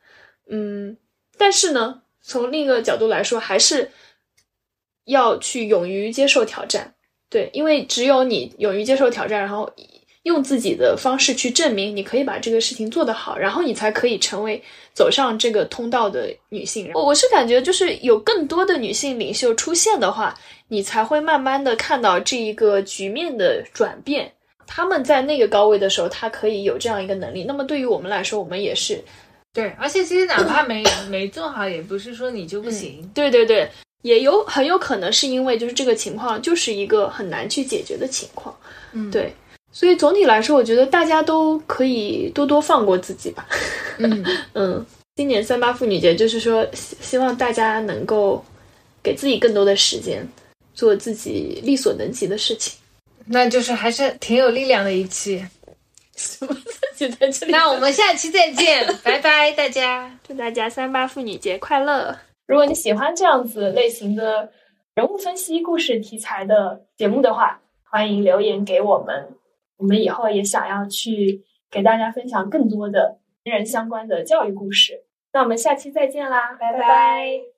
[0.49, 0.97] 嗯，
[1.37, 3.91] 但是呢，从另一个角度来说，还是。
[5.07, 6.93] 要去勇于接受挑战，
[7.29, 9.71] 对，因为只有你勇于接受挑战，然后
[10.23, 14.61] 用自己的方式去证明你可以把这个事情做得好，然后你才可以成为
[14.93, 16.91] 走上这个通道的女性。
[16.93, 24.33] 我我是感觉，就是有更多的女性领袖出现的话，你才会慢慢的看到这一个局面的转变。
[24.67, 27.43] 他们在那个高位的时候，他可以有这样一个能力。
[27.45, 29.03] 那么对于我们来说，我们也是，
[29.53, 33.09] 对，而且其实哪怕没没做好，也不是说你就不行。
[33.15, 33.67] 对对对。
[34.03, 38.55] 也有很有可能是因为就是这个情况就是一个很难去解决的情况，
[38.93, 39.33] 嗯，对，
[39.71, 43.45] 所以总体来说，我觉得大家都可以多多放过自己吧。
[43.97, 48.41] 嗯 嗯，今年三八妇女节就是说，希希望大家能够
[49.01, 50.25] 给自己更多的时间，
[50.75, 52.77] 做自己力所能及的事情。
[53.29, 55.45] 那就是还是挺有力量的一期。
[56.15, 56.53] 什么
[56.93, 57.51] 自己在这里？
[57.51, 62.17] 那我们下期再见，拜拜，大家，祝大家三八妇女节快乐。
[62.47, 64.51] 如果你喜欢这样子类型的
[64.95, 69.29] 人物分析故事题材的节目的话，欢迎留言给我们。
[69.77, 75.03] 我们以后也想要去给大家分享更多的人相关的教育故事。
[75.31, 77.56] 那我们下期再见啦，拜拜。